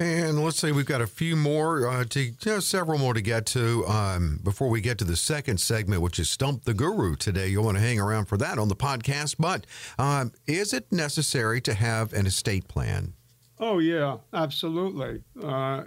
And 0.00 0.44
let's 0.44 0.58
say 0.58 0.70
we've 0.70 0.86
got 0.86 1.00
a 1.00 1.08
few 1.08 1.34
more 1.34 1.88
uh, 1.88 2.04
to 2.04 2.20
you 2.20 2.32
know, 2.46 2.60
several 2.60 2.98
more 2.98 3.14
to 3.14 3.20
get 3.20 3.46
to 3.46 3.84
um, 3.88 4.38
before 4.44 4.68
we 4.68 4.80
get 4.80 4.96
to 4.98 5.04
the 5.04 5.16
second 5.16 5.58
segment, 5.58 6.02
which 6.02 6.20
is 6.20 6.30
Stump 6.30 6.64
the 6.64 6.72
Guru 6.72 7.16
today. 7.16 7.48
You'll 7.48 7.64
want 7.64 7.78
to 7.78 7.82
hang 7.82 7.98
around 7.98 8.26
for 8.26 8.36
that 8.36 8.58
on 8.58 8.68
the 8.68 8.76
podcast. 8.76 9.36
But 9.40 9.66
um, 9.98 10.32
is 10.46 10.72
it 10.72 10.92
necessary 10.92 11.60
to 11.62 11.74
have 11.74 12.12
an 12.12 12.26
estate 12.26 12.68
plan? 12.68 13.14
Oh 13.58 13.80
yeah, 13.80 14.18
absolutely. 14.32 15.20
Uh, 15.42 15.46
uh 15.48 15.82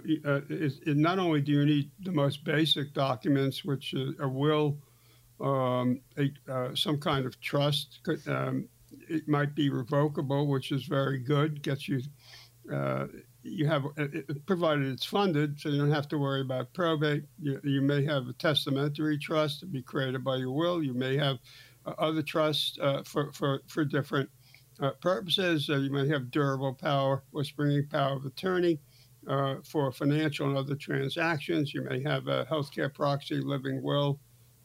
it, 0.50 0.74
it, 0.86 0.96
not 0.98 1.18
only 1.18 1.40
do 1.40 1.52
you 1.52 1.64
need 1.64 1.90
the 2.00 2.12
most 2.12 2.44
basic 2.44 2.92
documents, 2.92 3.64
which 3.64 3.94
a 3.94 4.28
will, 4.28 4.76
um, 5.42 6.00
a, 6.18 6.30
uh, 6.50 6.74
some 6.74 6.98
kind 6.98 7.26
of 7.26 7.40
trust. 7.40 8.00
Um, 8.26 8.68
it 9.08 9.26
might 9.28 9.54
be 9.54 9.70
revocable, 9.70 10.46
which 10.46 10.72
is 10.72 10.84
very 10.84 11.18
good. 11.18 11.62
Gets 11.62 11.88
you 11.88 12.00
uh, 12.72 13.06
you 13.42 13.66
have, 13.66 13.84
uh, 13.98 14.06
provided 14.46 14.86
it's 14.86 15.04
funded, 15.04 15.58
so 15.58 15.68
you 15.68 15.78
don't 15.78 15.90
have 15.90 16.06
to 16.08 16.18
worry 16.18 16.42
about 16.42 16.72
probate. 16.72 17.24
You, 17.40 17.60
you 17.64 17.82
may 17.82 18.04
have 18.04 18.28
a 18.28 18.32
testamentary 18.34 19.18
trust 19.18 19.60
to 19.60 19.66
be 19.66 19.82
created 19.82 20.22
by 20.22 20.36
your 20.36 20.52
will. 20.52 20.80
You 20.80 20.94
may 20.94 21.16
have 21.16 21.38
uh, 21.84 21.94
other 21.98 22.22
trusts 22.22 22.78
uh, 22.80 23.02
for, 23.04 23.32
for, 23.32 23.62
for 23.66 23.84
different 23.84 24.30
purposes. 25.00 25.68
you 25.68 25.92
may 25.92 26.08
have 26.08 26.30
durable 26.30 26.74
power 26.74 27.22
or 27.32 27.44
springing 27.44 27.86
power 27.88 28.16
of 28.16 28.24
attorney 28.24 28.80
uh, 29.28 29.56
for 29.64 29.92
financial 29.92 30.48
and 30.48 30.56
other 30.56 30.74
transactions. 30.74 31.72
You 31.74 31.82
may 31.82 32.02
have 32.02 32.26
a 32.28 32.44
healthcare 32.46 32.92
proxy, 32.92 33.40
living 33.40 33.82
will. 33.82 34.18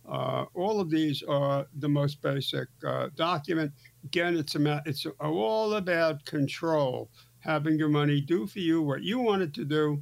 Uh, 0.08 0.46
all 0.54 0.80
of 0.80 0.90
these 0.90 1.22
are 1.24 1.66
the 1.80 1.90
most 1.90 2.22
basic 2.22 2.68
document. 3.16 3.72
Again, 4.06 4.38
it's, 4.38 4.56
a, 4.56 4.82
it's 4.86 5.06
all 5.20 5.74
about 5.76 6.24
control 6.26 7.10
having 7.40 7.78
your 7.78 7.90
money 7.90 8.20
do 8.20 8.46
for 8.46 8.60
you 8.60 8.82
what 8.82 9.04
you 9.04 9.20
want 9.20 9.42
it 9.42 9.54
to 9.54 9.64
do 9.64 10.02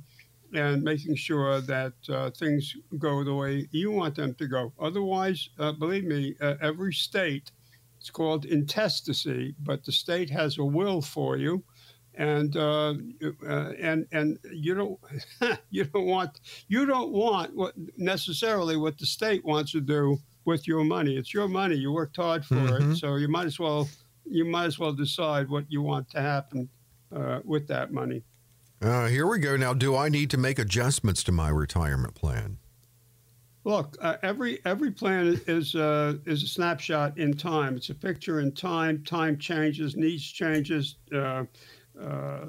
and 0.53 0.83
making 0.83 1.15
sure 1.15 1.61
that 1.61 1.93
uh, 2.09 2.29
things 2.31 2.75
go 2.97 3.23
the 3.23 3.33
way 3.33 3.67
you 3.71 3.91
want 3.91 4.15
them 4.15 4.33
to 4.35 4.47
go. 4.47 4.73
Otherwise, 4.79 5.49
uh, 5.59 5.71
believe 5.71 6.05
me, 6.05 6.35
uh, 6.41 6.55
every 6.61 6.93
state, 6.93 7.51
it's 7.99 8.09
called 8.09 8.45
intestacy, 8.45 9.55
but 9.63 9.83
the 9.83 9.91
state 9.91 10.29
has 10.29 10.57
a 10.57 10.63
will 10.63 11.01
for 11.01 11.37
you. 11.37 11.63
And 12.17 12.55
uh, 12.55 12.93
uh, 13.47 13.71
and 13.79 14.07
and 14.11 14.39
you 14.51 14.73
don't 14.73 14.99
you 15.69 15.83
don't 15.83 16.05
want 16.05 16.39
you 16.67 16.85
don't 16.85 17.11
want 17.11 17.55
what 17.55 17.73
necessarily 17.97 18.77
what 18.77 18.97
the 18.97 19.05
state 19.05 19.43
wants 19.43 19.71
to 19.73 19.81
do 19.81 20.17
with 20.45 20.67
your 20.67 20.83
money. 20.83 21.17
It's 21.17 21.33
your 21.33 21.47
money. 21.47 21.75
You 21.75 21.91
worked 21.91 22.15
hard 22.15 22.45
for 22.45 22.55
mm-hmm. 22.55 22.91
it, 22.91 22.95
so 22.97 23.15
you 23.15 23.27
might 23.27 23.47
as 23.47 23.59
well 23.59 23.89
you 24.25 24.45
might 24.45 24.65
as 24.65 24.79
well 24.79 24.93
decide 24.93 25.49
what 25.49 25.65
you 25.69 25.81
want 25.81 26.09
to 26.11 26.21
happen 26.21 26.69
uh, 27.15 27.39
with 27.43 27.67
that 27.67 27.91
money. 27.91 28.23
Uh, 28.81 29.07
here 29.07 29.27
we 29.27 29.39
go. 29.39 29.55
Now, 29.55 29.73
do 29.73 29.95
I 29.95 30.09
need 30.09 30.29
to 30.31 30.37
make 30.37 30.59
adjustments 30.59 31.23
to 31.23 31.31
my 31.31 31.49
retirement 31.49 32.15
plan? 32.15 32.57
Look, 33.63 33.97
uh, 33.99 34.17
every 34.21 34.59
every 34.63 34.91
plan 34.91 35.41
is 35.47 35.73
uh, 35.73 36.15
is 36.25 36.43
a 36.43 36.47
snapshot 36.47 37.17
in 37.17 37.33
time. 37.33 37.75
It's 37.75 37.89
a 37.89 37.95
picture 37.95 38.39
in 38.39 38.51
time. 38.51 39.03
Time 39.03 39.39
changes, 39.39 39.95
needs 39.95 40.23
changes, 40.23 40.97
uh, 41.15 41.45
uh 42.01 42.45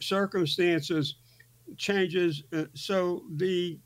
circumstances 0.00 1.16
changes. 1.76 2.42
Uh, 2.52 2.64
so 2.74 3.24
the 3.36 3.78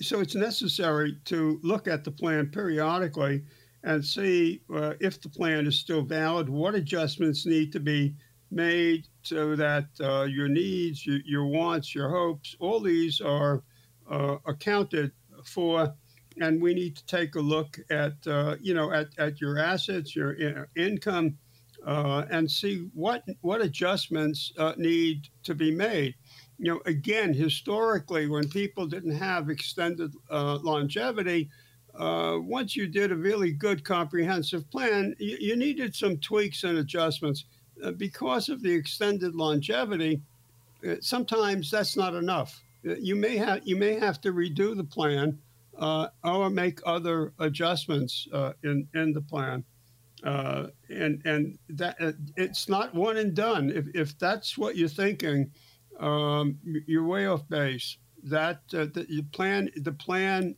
so 0.00 0.20
it's 0.20 0.34
necessary 0.34 1.16
to 1.24 1.58
look 1.62 1.88
at 1.88 2.04
the 2.04 2.10
plan 2.10 2.46
periodically 2.48 3.42
and 3.82 4.04
see 4.04 4.60
uh, 4.74 4.92
if 5.00 5.20
the 5.22 5.28
plan 5.28 5.66
is 5.66 5.78
still 5.78 6.02
valid, 6.02 6.48
what 6.48 6.74
adjustments 6.74 7.46
need 7.46 7.72
to 7.72 7.80
be 7.80 8.14
made 8.50 9.06
so 9.22 9.56
that 9.56 9.86
uh, 10.00 10.24
your 10.24 10.48
needs, 10.48 11.06
your, 11.06 11.20
your, 11.24 11.46
wants, 11.46 11.94
your 11.94 12.10
hopes, 12.10 12.56
all 12.58 12.80
these 12.80 13.20
are 13.20 13.62
uh, 14.10 14.36
accounted 14.46 15.12
for. 15.44 15.94
And 16.40 16.60
we 16.60 16.74
need 16.74 16.96
to 16.96 17.06
take 17.06 17.36
a 17.36 17.40
look 17.40 17.78
at, 17.90 18.14
uh, 18.26 18.56
you 18.60 18.74
know, 18.74 18.92
at, 18.92 19.08
at 19.18 19.40
your 19.40 19.58
assets, 19.58 20.14
your 20.14 20.32
in- 20.32 20.66
income, 20.76 21.38
uh, 21.86 22.24
and 22.30 22.50
see 22.50 22.88
what 22.94 23.24
what 23.40 23.60
adjustments 23.60 24.52
uh, 24.58 24.74
need 24.76 25.28
to 25.42 25.54
be 25.54 25.70
made. 25.70 26.14
You 26.58 26.74
know, 26.74 26.80
again, 26.86 27.32
historically, 27.32 28.26
when 28.28 28.48
people 28.48 28.86
didn't 28.86 29.16
have 29.16 29.48
extended 29.48 30.12
longevity, 30.30 31.48
uh, 31.94 32.38
once 32.40 32.76
you 32.76 32.86
did 32.86 33.12
a 33.12 33.16
really 33.16 33.52
good 33.52 33.84
comprehensive 33.84 34.70
plan, 34.70 35.14
you, 35.18 35.36
you 35.40 35.56
needed 35.56 35.94
some 35.94 36.16
tweaks 36.18 36.64
and 36.64 36.78
adjustments. 36.78 37.44
Uh, 37.82 37.92
because 37.92 38.48
of 38.50 38.62
the 38.62 38.70
extended 38.70 39.34
longevity, 39.34 40.20
uh, 40.86 40.94
sometimes 41.00 41.70
that's 41.70 41.96
not 41.96 42.14
enough. 42.14 42.60
Uh, 42.86 42.94
you 42.96 43.16
may 43.16 43.36
have 43.36 43.60
you 43.64 43.76
may 43.76 43.98
have 43.98 44.20
to 44.20 44.32
redo 44.32 44.76
the 44.76 44.84
plan 44.84 45.38
uh, 45.78 46.08
or 46.24 46.50
make 46.50 46.80
other 46.84 47.32
adjustments 47.38 48.28
uh, 48.32 48.52
in 48.64 48.86
in 48.94 49.12
the 49.12 49.20
plan. 49.20 49.64
And 50.24 51.22
and 51.24 51.58
that 51.68 51.96
it's 52.36 52.68
not 52.68 52.94
one 52.94 53.16
and 53.16 53.34
done. 53.34 53.70
If, 53.70 53.86
if 53.94 54.18
that's 54.18 54.58
what 54.58 54.76
you're 54.76 54.88
thinking, 54.88 55.50
um, 55.98 56.58
you're 56.86 57.04
way 57.04 57.26
off 57.26 57.48
base. 57.48 57.96
That 58.22 58.60
the 58.68 59.24
plan 59.32 59.70
the 59.76 59.92
plan 59.92 60.54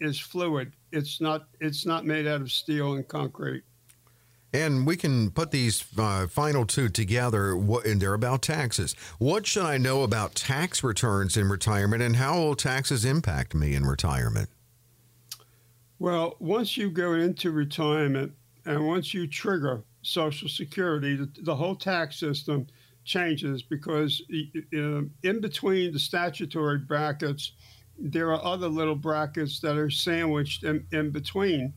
is 0.00 0.18
fluid. 0.18 0.72
It's 0.92 1.20
not 1.20 1.46
it's 1.60 1.86
not 1.86 2.04
made 2.04 2.26
out 2.26 2.40
of 2.40 2.52
steel 2.52 2.94
and 2.94 3.06
concrete. 3.06 3.64
And 4.54 4.86
we 4.86 4.98
can 4.98 5.30
put 5.30 5.50
these 5.50 5.82
uh, 5.96 6.26
final 6.26 6.66
two 6.66 6.90
together, 6.90 7.56
what, 7.56 7.86
and 7.86 8.02
they're 8.02 8.12
about 8.12 8.42
taxes. 8.42 8.94
What 9.18 9.46
should 9.46 9.64
I 9.64 9.78
know 9.78 10.02
about 10.02 10.34
tax 10.34 10.84
returns 10.84 11.38
in 11.38 11.48
retirement, 11.48 12.02
and 12.02 12.16
how 12.16 12.38
will 12.38 12.54
taxes 12.54 13.06
impact 13.06 13.54
me 13.54 13.74
in 13.74 13.86
retirement? 13.86 14.50
Well, 15.98 16.36
once 16.38 16.76
you 16.76 16.90
go 16.90 17.14
into 17.14 17.50
retirement 17.50 18.34
and 18.64 18.86
once 18.86 19.12
you 19.12 19.26
trigger 19.26 19.82
Social 20.02 20.48
Security, 20.48 21.16
the, 21.16 21.28
the 21.42 21.54
whole 21.54 21.76
tax 21.76 22.18
system 22.18 22.66
changes 23.04 23.62
because 23.62 24.22
uh, 24.32 25.02
in 25.22 25.40
between 25.40 25.92
the 25.92 25.98
statutory 25.98 26.78
brackets 26.78 27.52
there 27.98 28.32
are 28.32 28.44
other 28.44 28.68
little 28.68 28.94
brackets 28.94 29.60
that 29.60 29.76
are 29.76 29.90
sandwiched 29.90 30.64
in, 30.64 30.86
in 30.92 31.10
between. 31.10 31.72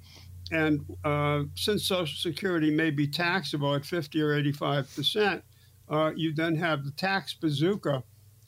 And 0.51 0.85
uh, 1.03 1.43
since 1.55 1.85
Social 1.85 2.17
Security 2.17 2.71
may 2.71 2.91
be 2.91 3.07
taxable 3.07 3.73
at 3.75 3.85
50 3.85 4.21
or 4.21 4.33
85 4.33 4.95
percent, 4.95 5.43
uh, 5.89 6.11
you 6.15 6.33
then 6.33 6.55
have 6.55 6.83
the 6.83 6.91
tax 6.91 7.33
bazooka, 7.33 8.03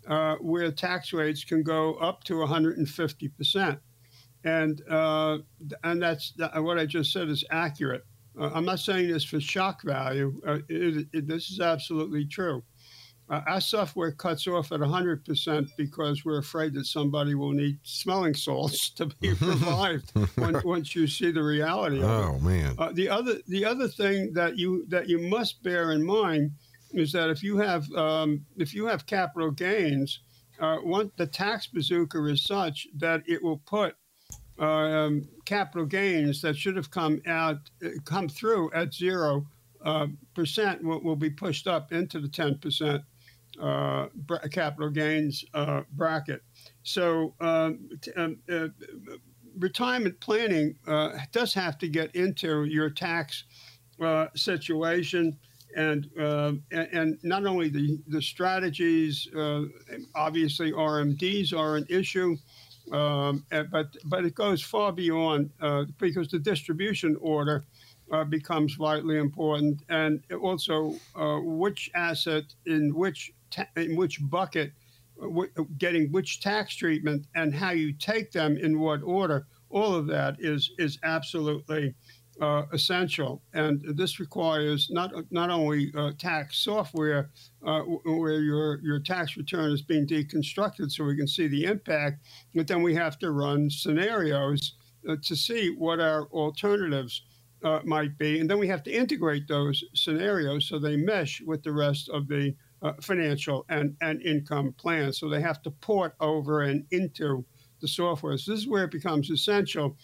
uh, 0.08 0.36
where 0.36 0.72
tax 0.72 1.14
rates 1.14 1.44
can 1.44 1.64
go 1.64 1.96
up 1.96 2.24
to 2.26 2.40
150 2.40 3.28
percent. 3.30 3.80
And 4.44 4.82
uh, 4.90 5.40
and 5.84 6.02
that's 6.02 6.34
what 6.56 6.78
I 6.80 6.86
just 6.86 7.12
said 7.12 7.30
is 7.30 7.44
accurate. 7.52 8.06
Uh, 8.40 8.52
I'm 8.54 8.66
not 8.66 8.80
saying 8.80 9.12
this 9.12 9.24
for 9.24 9.40
shock 9.40 9.82
value. 9.84 10.40
Uh, 10.46 10.60
it, 10.70 11.08
it, 11.14 11.28
this 11.28 11.50
is 11.50 11.60
absolutely 11.60 12.26
true. 12.26 12.64
Uh, 13.30 13.42
our 13.48 13.60
software 13.60 14.12
cuts 14.14 14.48
off 14.48 14.72
at 14.72 14.80
100% 14.80 15.68
because 15.76 16.24
we're 16.24 16.40
afraid 16.40 16.74
that 16.74 16.86
somebody 16.86 17.36
will 17.36 17.52
need 17.52 17.78
smelling 17.84 18.34
salts 18.36 18.90
to 18.92 19.06
be 19.06 19.30
revived 19.42 20.12
when, 20.36 20.62
once 20.64 20.96
you 20.96 21.08
see 21.08 21.32
the 21.32 21.44
reality 21.44 21.98
of 21.98 22.10
oh, 22.10 22.36
it. 22.36 22.42
man. 22.42 22.76
Uh, 22.78 22.92
the 22.94 23.10
other 23.10 23.36
the 23.48 23.66
other 23.66 23.88
thing 23.88 24.32
that 24.34 24.58
you 24.58 24.86
that 24.88 25.10
you 25.10 25.20
must 25.20 25.62
bear 25.62 25.92
in 25.92 26.06
mind 26.06 26.52
is 26.94 27.12
that 27.12 27.30
if 27.30 27.44
you 27.44 27.58
have 27.58 27.92
um, 27.94 28.46
if 28.56 28.74
you 28.74 28.86
have 28.86 29.06
capital 29.06 29.52
gains, 29.52 30.22
uh, 30.62 30.78
one, 30.78 31.12
the 31.18 31.28
tax 31.28 31.68
bazooka 31.68 32.24
is 32.28 32.44
such 32.46 32.88
that 32.96 33.22
it 33.28 33.44
will 33.44 33.62
put 33.66 33.96
um, 34.60 35.28
capital 35.46 35.86
gains 35.86 36.42
that 36.42 36.56
should 36.56 36.76
have 36.76 36.90
come 36.92 37.22
out 37.28 37.58
come 38.06 38.28
through 38.28 38.72
at 38.74 38.94
zero 38.94 39.46
uh, 39.84 40.08
percent 40.34 40.84
will, 40.84 41.02
will 41.02 41.16
be 41.16 41.30
pushed 41.30 41.68
up 41.68 41.92
into 41.92 42.20
the 42.20 42.28
10 42.28 42.58
percent 42.58 43.04
uh, 43.62 44.08
capital 44.52 44.90
gains 44.90 45.44
uh, 45.54 45.82
bracket. 45.94 46.44
So 46.84 47.34
um, 47.40 47.90
um, 48.16 48.38
uh, 48.52 48.68
retirement 49.58 50.20
planning 50.20 50.76
uh, 50.88 51.18
does 51.32 51.54
have 51.54 51.78
to 51.80 51.88
get 51.88 52.16
into 52.16 52.66
your 52.66 52.90
tax 52.90 53.46
uh, 54.02 54.28
situation. 54.36 55.38
And, 55.76 56.10
and, 56.18 56.62
and 56.72 57.20
not 57.24 57.46
only 57.46 57.70
the 57.70 58.00
the 58.08 58.22
strategies, 58.22 59.28
obviously 60.16 60.72
RMDs 60.72 61.54
are 61.54 61.76
an 61.76 61.86
issue, 61.90 62.36
um, 62.92 63.46
but 63.72 63.96
but 64.06 64.26
it 64.26 64.36
goes 64.36 64.62
far 64.62 64.92
beyond 64.92 65.52
because 65.98 66.28
the 66.30 66.40
distribution 66.40 67.18
order 67.20 67.64
uh, 68.12 68.24
becomes 68.24 68.76
vitally 68.76 69.18
important, 69.18 69.82
and 69.90 70.24
also 70.42 70.96
uh, 71.16 71.40
which 71.42 71.90
asset 71.96 72.44
in 72.66 72.96
which 72.96 73.34
ta- 73.52 73.68
in 73.76 73.96
which 73.96 74.20
bucket, 74.30 74.72
uh, 75.22 75.26
w- 75.26 75.52
getting 75.78 76.12
which 76.12 76.40
tax 76.40 76.76
treatment, 76.76 77.26
and 77.36 77.54
how 77.54 77.72
you 77.72 77.92
take 77.94 78.32
them 78.32 78.58
in 78.58 78.80
what 78.80 79.02
order. 79.04 79.46
All 79.70 79.94
of 79.94 80.08
that 80.08 80.38
is 80.40 80.72
is 80.78 80.98
absolutely 81.04 81.94
uh, 82.42 82.64
essential, 82.72 83.42
and 83.54 83.84
this 83.96 84.20
requires 84.20 84.90
not 84.92 85.12
not 85.32 85.50
only 85.50 85.92
uh, 85.96 86.12
tax 86.18 86.58
software 86.60 87.30
uh, 87.66 87.82
where 87.82 88.42
your 88.42 88.80
your 88.82 89.00
tax 89.00 89.38
return 89.38 89.72
is 89.72 89.82
being 89.82 90.06
deconstructed 90.06 90.92
so 90.92 91.04
we 91.04 91.18
can 91.18 91.28
see 91.28 91.48
the 91.48 91.66
impact, 91.66 92.22
but 92.54 92.68
then 92.68 92.84
we 92.84 92.94
have 92.94 93.18
to 93.20 93.32
run 93.32 93.70
scenarios 93.70 94.76
uh, 95.10 95.16
to 95.24 95.36
see 95.36 95.70
what 95.70 96.00
our 96.00 96.26
alternatives 96.28 97.24
uh, 97.64 97.80
might 97.84 98.18
be. 98.18 98.40
And 98.40 98.50
then 98.50 98.60
we 98.60 98.68
have 98.68 98.84
to 98.84 98.92
integrate 98.92 99.48
those 99.48 99.84
scenarios 99.94 100.68
so 100.68 100.80
they 100.80 100.96
mesh 100.96 101.42
with 101.42 101.64
the 101.64 101.72
rest 101.72 102.10
of 102.10 102.28
the 102.28 102.56
uh, 102.82 102.94
financial 103.02 103.66
and, 103.70 103.96
and 104.02 104.22
income 104.22 104.74
plan. 104.78 105.12
So 105.12 105.30
they 105.30 105.42
have 105.42 105.62
to 105.64 105.72
port 105.72 106.16
over 106.20 106.62
and 106.62 106.86
into 106.92 107.46
the 107.82 107.88
software. 107.88 108.38
So 108.38 108.52
this 108.52 108.62
is 108.62 108.68
where 108.68 108.84
it 108.84 108.92
becomes 108.92 109.30
essential 109.30 109.98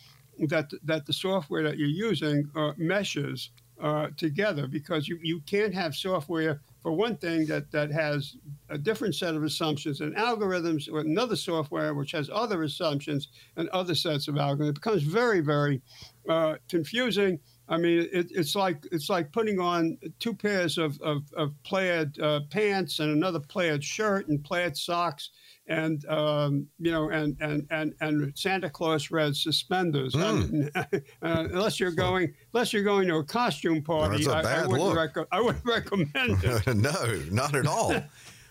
that, 0.48 0.72
that 0.84 1.06
the 1.06 1.14
software 1.14 1.64
that 1.64 1.78
you're 1.78 1.88
using 1.88 2.50
uh, 2.56 2.72
meshes 2.78 3.52
uh, 3.82 4.08
together 4.18 4.68
because 4.68 5.08
you, 5.08 5.20
you 5.22 5.42
can't 5.42 5.74
have 5.74 5.96
software 5.96 6.62
for 6.82 6.92
one 6.92 7.16
thing 7.16 7.46
that, 7.46 7.72
that 7.72 7.92
has 7.92 8.36
a 8.70 8.78
different 8.78 9.16
set 9.16 9.36
of 9.36 9.44
assumptions 9.44 10.02
and 10.02 10.16
algorithms 10.16 10.92
or 10.92 11.00
another 11.00 11.36
software 11.36 11.94
which 11.94 12.12
has 12.12 12.30
other 12.32 12.64
assumptions 12.64 13.30
and 13.56 13.70
other 13.70 13.96
sets 13.96 14.28
of 14.28 14.36
algorithms. 14.36 14.70
It 14.70 14.76
becomes 14.76 15.04
very, 15.04 15.40
very 15.40 15.82
uh, 16.30 16.56
confusing. 16.70 17.40
I 17.70 17.78
mean, 17.78 18.10
it, 18.12 18.28
it's 18.32 18.56
like 18.56 18.86
it's 18.92 19.10
like 19.10 19.32
putting 19.32 19.60
on 19.60 19.98
two 20.20 20.34
pairs 20.34 20.78
of, 20.78 21.02
of, 21.02 21.24
of 21.36 21.54
plaid 21.64 22.20
uh, 22.20 22.42
pants 22.50 23.00
and 23.00 23.12
another 23.12 23.40
plaid 23.40 23.84
shirt 23.84 24.28
and 24.28 24.44
plaid 24.44 24.76
socks 24.76 25.30
and 25.68 26.06
um, 26.06 26.68
you 26.80 26.92
know 26.92 27.10
and, 27.10 27.38
and 27.40 27.66
and 27.72 27.94
and 28.02 28.38
Santa 28.38 28.70
Claus 28.70 29.12
red 29.12 29.36
suspenders. 29.36 30.14
Mm. 30.14 30.24
I 30.24 30.32
mean, 30.34 30.70
uh, 31.22 31.48
unless 31.52 31.80
you're 31.80 31.92
going 31.92 32.34
unless 32.54 32.74
you're 32.74 32.84
going 32.84 33.08
to 33.08 33.16
a 33.16 33.24
costume 33.24 33.82
party, 33.82 34.28
I, 34.28 34.64
I, 34.64 34.68
wouldn't 34.68 34.96
rec- 34.96 35.28
I 35.32 35.42
wouldn't 35.42 35.66
recommend 35.66 36.44
it. 36.44 36.68
no, 36.76 37.22
not 37.32 37.56
at 37.56 37.68
all. 37.68 37.96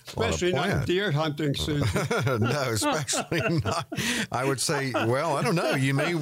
Especially 0.07 0.53
not 0.53 0.87
deer 0.87 1.11
hunting 1.12 1.55
season. 1.55 2.41
no, 2.41 2.62
especially 2.71 3.41
not. 3.65 3.87
I 4.31 4.45
would 4.45 4.61
say, 4.61 4.93
well, 4.93 5.37
I 5.37 5.43
don't 5.43 5.55
know. 5.55 5.75
You 5.75 5.95
may 5.95 6.15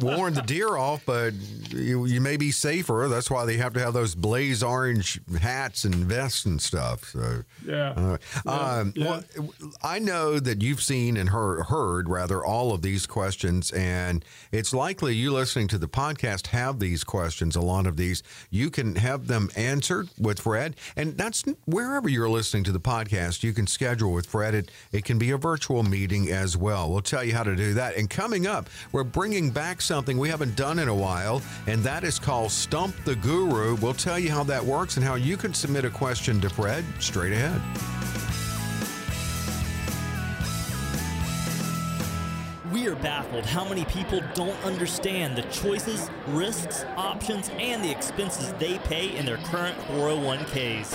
warn 0.00 0.34
the 0.34 0.42
deer 0.44 0.76
off, 0.76 1.04
but 1.06 1.32
you, 1.70 2.06
you 2.06 2.20
may 2.20 2.36
be 2.36 2.50
safer. 2.50 3.06
That's 3.08 3.30
why 3.30 3.44
they 3.44 3.56
have 3.56 3.72
to 3.74 3.80
have 3.80 3.94
those 3.94 4.14
blaze 4.14 4.62
orange 4.62 5.20
hats 5.40 5.84
and 5.84 5.94
vests 5.94 6.44
and 6.44 6.60
stuff. 6.60 7.04
So 7.10 7.44
yeah. 7.64 7.90
Uh, 7.96 8.16
yeah, 8.44 8.52
um, 8.52 8.92
yeah. 8.96 9.06
Well, 9.06 9.52
I 9.82 9.98
know 9.98 10.38
that 10.38 10.62
you've 10.62 10.82
seen 10.82 11.16
and 11.16 11.28
heard, 11.30 11.64
heard 11.64 12.08
rather 12.08 12.44
all 12.44 12.72
of 12.72 12.82
these 12.82 13.06
questions, 13.06 13.70
and 13.72 14.24
it's 14.50 14.74
likely 14.74 15.14
you 15.14 15.32
listening 15.32 15.68
to 15.68 15.78
the 15.78 15.88
podcast 15.88 16.48
have 16.48 16.80
these 16.80 17.04
questions. 17.04 17.56
A 17.56 17.60
lot 17.60 17.86
of 17.86 17.96
these 17.96 18.22
you 18.50 18.70
can 18.70 18.96
have 18.96 19.26
them 19.26 19.50
answered 19.56 20.08
with 20.18 20.40
Fred, 20.40 20.76
and 20.96 21.16
that's 21.16 21.44
wherever 21.66 22.08
you're 22.08 22.28
listening 22.28 22.64
to 22.64 22.72
the 22.72 22.80
podcast 22.80 23.11
podcast 23.12 23.42
you 23.42 23.52
can 23.52 23.66
schedule 23.66 24.12
with 24.12 24.26
Fred. 24.26 24.54
It, 24.54 24.70
it 24.90 25.04
can 25.04 25.18
be 25.18 25.30
a 25.30 25.36
virtual 25.36 25.82
meeting 25.82 26.30
as 26.30 26.56
well. 26.56 26.90
We'll 26.90 27.02
tell 27.02 27.22
you 27.22 27.34
how 27.34 27.42
to 27.42 27.54
do 27.54 27.74
that. 27.74 27.96
And 27.96 28.08
coming 28.08 28.46
up, 28.46 28.68
we're 28.92 29.04
bringing 29.04 29.50
back 29.50 29.80
something 29.80 30.18
we 30.18 30.28
haven't 30.28 30.56
done 30.56 30.78
in 30.78 30.88
a 30.88 30.94
while, 30.94 31.42
and 31.66 31.82
that 31.82 32.04
is 32.04 32.18
called 32.18 32.50
Stump 32.50 32.94
the 33.04 33.16
Guru. 33.16 33.76
We'll 33.76 33.94
tell 33.94 34.18
you 34.18 34.30
how 34.30 34.44
that 34.44 34.64
works 34.64 34.96
and 34.96 35.04
how 35.04 35.14
you 35.14 35.36
can 35.36 35.54
submit 35.54 35.84
a 35.84 35.90
question 35.90 36.40
to 36.40 36.50
Fred 36.50 36.84
straight 36.98 37.32
ahead. 37.32 38.31
We 42.82 42.88
are 42.88 42.96
baffled 42.96 43.46
how 43.46 43.64
many 43.64 43.84
people 43.84 44.20
don't 44.34 44.60
understand 44.64 45.36
the 45.36 45.42
choices, 45.42 46.10
risks, 46.26 46.84
options, 46.96 47.48
and 47.60 47.84
the 47.84 47.88
expenses 47.88 48.52
they 48.54 48.78
pay 48.78 49.16
in 49.16 49.24
their 49.24 49.36
current 49.36 49.78
401ks. 49.82 50.90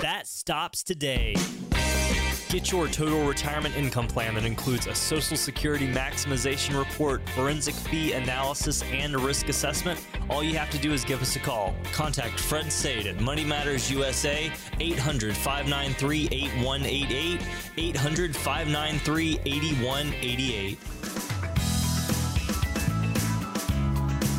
That 0.00 0.26
stops 0.26 0.82
today. 0.82 1.34
Get 2.50 2.70
your 2.70 2.88
total 2.88 3.24
retirement 3.24 3.74
income 3.74 4.06
plan 4.06 4.34
that 4.34 4.44
includes 4.44 4.86
a 4.86 4.94
Social 4.94 5.36
Security 5.36 5.86
maximization 5.86 6.78
report, 6.78 7.26
forensic 7.30 7.74
fee 7.74 8.12
analysis, 8.12 8.82
and 8.92 9.18
risk 9.18 9.48
assessment. 9.48 9.98
All 10.28 10.42
you 10.42 10.58
have 10.58 10.68
to 10.70 10.78
do 10.78 10.92
is 10.92 11.04
give 11.04 11.22
us 11.22 11.36
a 11.36 11.38
call. 11.38 11.74
Contact 11.92 12.38
Fred 12.38 12.70
Saide 12.70 13.06
at 13.06 13.20
Money 13.20 13.44
Matters 13.44 13.90
USA, 13.90 14.52
800 14.78 15.34
593 15.36 16.26
8188, 16.26 17.40
800 17.78 18.36
593 18.36 19.40
8188. 19.46 21.29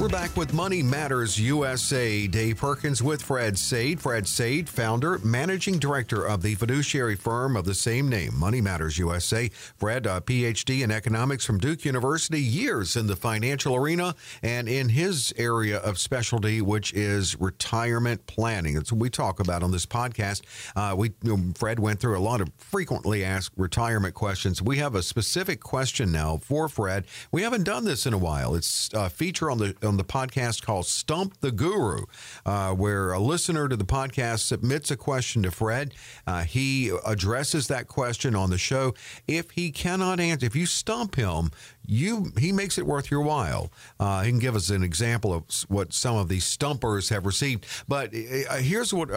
We're 0.01 0.09
back 0.09 0.35
with 0.35 0.51
Money 0.51 0.81
Matters 0.81 1.39
USA. 1.39 2.25
Dave 2.25 2.57
Perkins 2.57 3.03
with 3.03 3.21
Fred 3.21 3.55
Saide. 3.55 4.01
Fred 4.01 4.27
Saide, 4.27 4.67
founder, 4.67 5.19
managing 5.19 5.77
director 5.77 6.25
of 6.25 6.41
the 6.41 6.55
fiduciary 6.55 7.15
firm 7.15 7.55
of 7.55 7.65
the 7.65 7.75
same 7.75 8.09
name, 8.09 8.35
Money 8.35 8.61
Matters 8.61 8.97
USA. 8.97 9.49
Fred, 9.77 10.07
a 10.07 10.19
PhD 10.19 10.83
in 10.83 10.89
economics 10.89 11.45
from 11.45 11.59
Duke 11.59 11.85
University, 11.85 12.41
years 12.41 12.95
in 12.95 13.05
the 13.05 13.15
financial 13.15 13.75
arena 13.75 14.15
and 14.41 14.67
in 14.67 14.89
his 14.89 15.35
area 15.37 15.77
of 15.77 15.99
specialty, 15.99 16.63
which 16.63 16.91
is 16.93 17.39
retirement 17.39 18.25
planning. 18.25 18.73
That's 18.73 18.91
what 18.91 19.01
we 19.01 19.11
talk 19.11 19.39
about 19.39 19.61
on 19.61 19.69
this 19.69 19.85
podcast. 19.85 20.41
Uh, 20.75 20.95
we 20.97 21.11
you 21.21 21.37
know, 21.37 21.53
Fred 21.55 21.77
went 21.77 21.99
through 21.99 22.17
a 22.17 22.25
lot 22.25 22.41
of 22.41 22.49
frequently 22.57 23.23
asked 23.23 23.53
retirement 23.55 24.15
questions. 24.15 24.63
We 24.63 24.79
have 24.79 24.95
a 24.95 25.03
specific 25.03 25.59
question 25.59 26.11
now 26.11 26.37
for 26.37 26.67
Fred. 26.67 27.05
We 27.31 27.43
haven't 27.43 27.65
done 27.65 27.85
this 27.85 28.07
in 28.07 28.13
a 28.13 28.17
while. 28.17 28.55
It's 28.55 28.89
a 28.95 29.07
feature 29.07 29.51
on 29.51 29.59
the 29.59 29.75
the 29.97 30.03
podcast 30.03 30.63
called 30.63 30.85
Stump 30.85 31.39
the 31.41 31.51
Guru, 31.51 32.05
uh, 32.45 32.71
where 32.71 33.11
a 33.11 33.19
listener 33.19 33.67
to 33.67 33.75
the 33.75 33.85
podcast 33.85 34.39
submits 34.39 34.91
a 34.91 34.97
question 34.97 35.43
to 35.43 35.51
Fred. 35.51 35.93
Uh, 36.25 36.43
he 36.43 36.91
addresses 37.05 37.67
that 37.67 37.87
question 37.87 38.35
on 38.35 38.49
the 38.49 38.57
show. 38.57 38.93
If 39.27 39.51
he 39.51 39.71
cannot 39.71 40.19
answer, 40.19 40.45
if 40.45 40.55
you 40.55 40.65
stump 40.65 41.15
him, 41.15 41.51
you 41.85 42.31
he 42.37 42.51
makes 42.51 42.77
it 42.77 42.85
worth 42.85 43.11
your 43.11 43.21
while. 43.21 43.71
Uh, 43.99 44.21
he 44.21 44.29
can 44.31 44.39
give 44.39 44.55
us 44.55 44.69
an 44.69 44.83
example 44.83 45.33
of 45.33 45.43
what 45.67 45.93
some 45.93 46.15
of 46.15 46.29
these 46.29 46.45
stumpers 46.45 47.09
have 47.09 47.25
received. 47.25 47.65
But 47.87 48.13
uh, 48.13 48.57
here's 48.57 48.93
what 48.93 49.09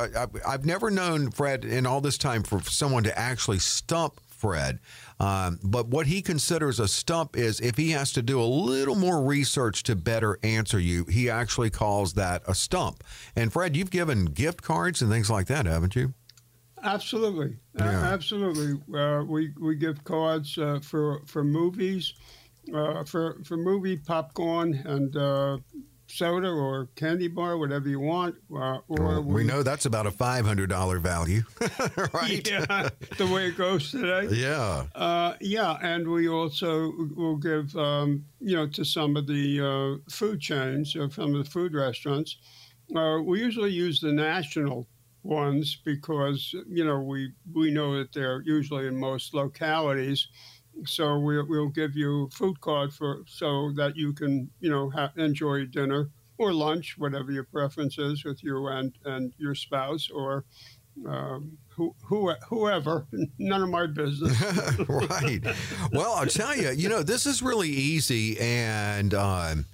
I've 0.47 0.65
never 0.65 0.91
known, 0.91 1.31
Fred, 1.31 1.65
in 1.65 1.87
all 1.87 2.01
this 2.01 2.19
time 2.19 2.43
for 2.43 2.61
someone 2.63 3.05
to 3.05 3.19
actually 3.19 3.59
stump 3.59 4.21
Fred. 4.45 4.79
Um, 5.21 5.61
but 5.63 5.89
what 5.89 6.07
he 6.07 6.23
considers 6.23 6.81
a 6.81 6.89
stump 6.89 7.37
is 7.37 7.61
if 7.61 7.77
he 7.77 7.91
has 7.91 8.13
to 8.13 8.23
do 8.23 8.41
a 8.41 8.45
little 8.45 8.97
more 8.97 9.23
research 9.23 9.83
to 9.85 9.97
better 9.97 10.39
answer 10.43 10.79
you, 10.79 11.05
he 11.05 11.31
actually 11.31 11.71
calls 11.71 12.15
that 12.15 12.43
a 12.49 12.55
stump. 12.55 13.05
And 13.37 13.53
Fred, 13.53 13.77
you've 13.77 13.91
given 13.91 14.27
gift 14.27 14.63
cards 14.63 15.03
and 15.03 15.11
things 15.11 15.31
like 15.31 15.47
that, 15.47 15.67
haven't 15.67 15.95
you? 15.95 16.15
Absolutely, 16.83 17.57
yeah. 17.79 17.85
uh, 17.87 18.13
absolutely. 18.13 18.79
Uh, 18.95 19.25
we 19.25 19.53
we 19.59 19.75
give 19.75 20.05
cards 20.05 20.59
uh, 20.59 20.81
for 20.83 21.23
for 21.25 21.43
movies, 21.43 22.13
uh, 22.75 23.05
for 23.05 23.39
for 23.43 23.57
movie 23.57 23.97
popcorn 23.97 24.75
and 24.85 25.17
uh, 25.17 25.57
soda 26.07 26.49
or 26.49 26.89
candy 26.97 27.29
bar, 27.29 27.59
whatever 27.59 27.89
you 27.89 28.01
want. 28.01 28.37
Uh, 28.55 28.79
or 28.89 29.21
we, 29.21 29.35
we, 29.35 29.45
know 29.45 29.63
that's 29.63 29.87
about 29.87 30.07
a 30.07 30.11
five 30.11 30.45
hundred 30.45 30.69
dollar 30.69 30.99
value, 30.99 31.43
right? 32.13 32.47
Yeah, 32.49 32.89
the 33.19 33.27
way 33.27 33.49
it 33.49 33.57
goes 33.57 33.91
today. 33.91 34.35
Yeah, 34.35 34.85
uh, 34.95 35.35
yeah, 35.41 35.79
and 35.83 36.09
we 36.09 36.29
also 36.29 36.93
will 37.15 37.37
give 37.37 37.75
um, 37.77 38.25
you 38.41 38.57
know 38.57 38.67
to 38.69 38.85
some 38.85 39.17
of 39.17 39.27
the 39.27 39.61
uh, 39.61 40.11
food 40.11 40.41
chains 40.41 40.97
or 40.97 41.11
some 41.11 41.35
of 41.35 41.45
the 41.45 41.51
food 41.51 41.75
restaurants. 41.75 42.37
Uh, 42.95 43.19
we 43.25 43.41
usually 43.41 43.71
use 43.73 44.01
the 44.01 44.13
national 44.13 44.87
ones 45.23 45.79
because 45.85 46.55
you 46.69 46.85
know 46.85 47.01
we 47.01 47.33
we 47.55 47.71
know 47.71 47.97
that 47.97 48.13
they're 48.13 48.43
usually 48.43 48.87
in 48.87 48.99
most 48.99 49.35
localities 49.35 50.29
so 50.85 51.19
we'll, 51.19 51.47
we'll 51.49 51.69
give 51.69 51.95
you 51.95 52.29
food 52.33 52.61
card 52.61 52.93
for 52.93 53.23
so 53.27 53.73
that 53.77 53.97
you 53.97 54.13
can 54.13 54.51
you 54.61 54.71
know 54.71 54.91
ha- 54.91 55.13
enjoy 55.17 55.65
dinner 55.67 56.11
or 56.39 56.53
lunch 56.53 56.97
whatever 56.99 57.31
your 57.31 57.45
preference 57.45 57.99
is 57.99 58.25
with 58.25 58.43
you 58.43 58.67
and 58.69 58.93
and 59.05 59.33
your 59.39 59.55
spouse 59.55 60.11
or 60.11 60.45
um, 61.07 61.59
who, 61.69 61.95
who, 62.05 62.33
whoever, 62.49 63.07
none 63.39 63.63
of 63.63 63.69
my 63.69 63.87
business. 63.87 64.41
right. 64.89 65.41
Well, 65.93 66.15
I'll 66.15 66.27
tell 66.27 66.57
you, 66.57 66.71
you 66.71 66.89
know, 66.89 67.03
this 67.03 67.27
is 67.27 67.43
really 67.43 67.69
easy 67.69 68.39
and, 68.39 69.13
um, 69.13 69.67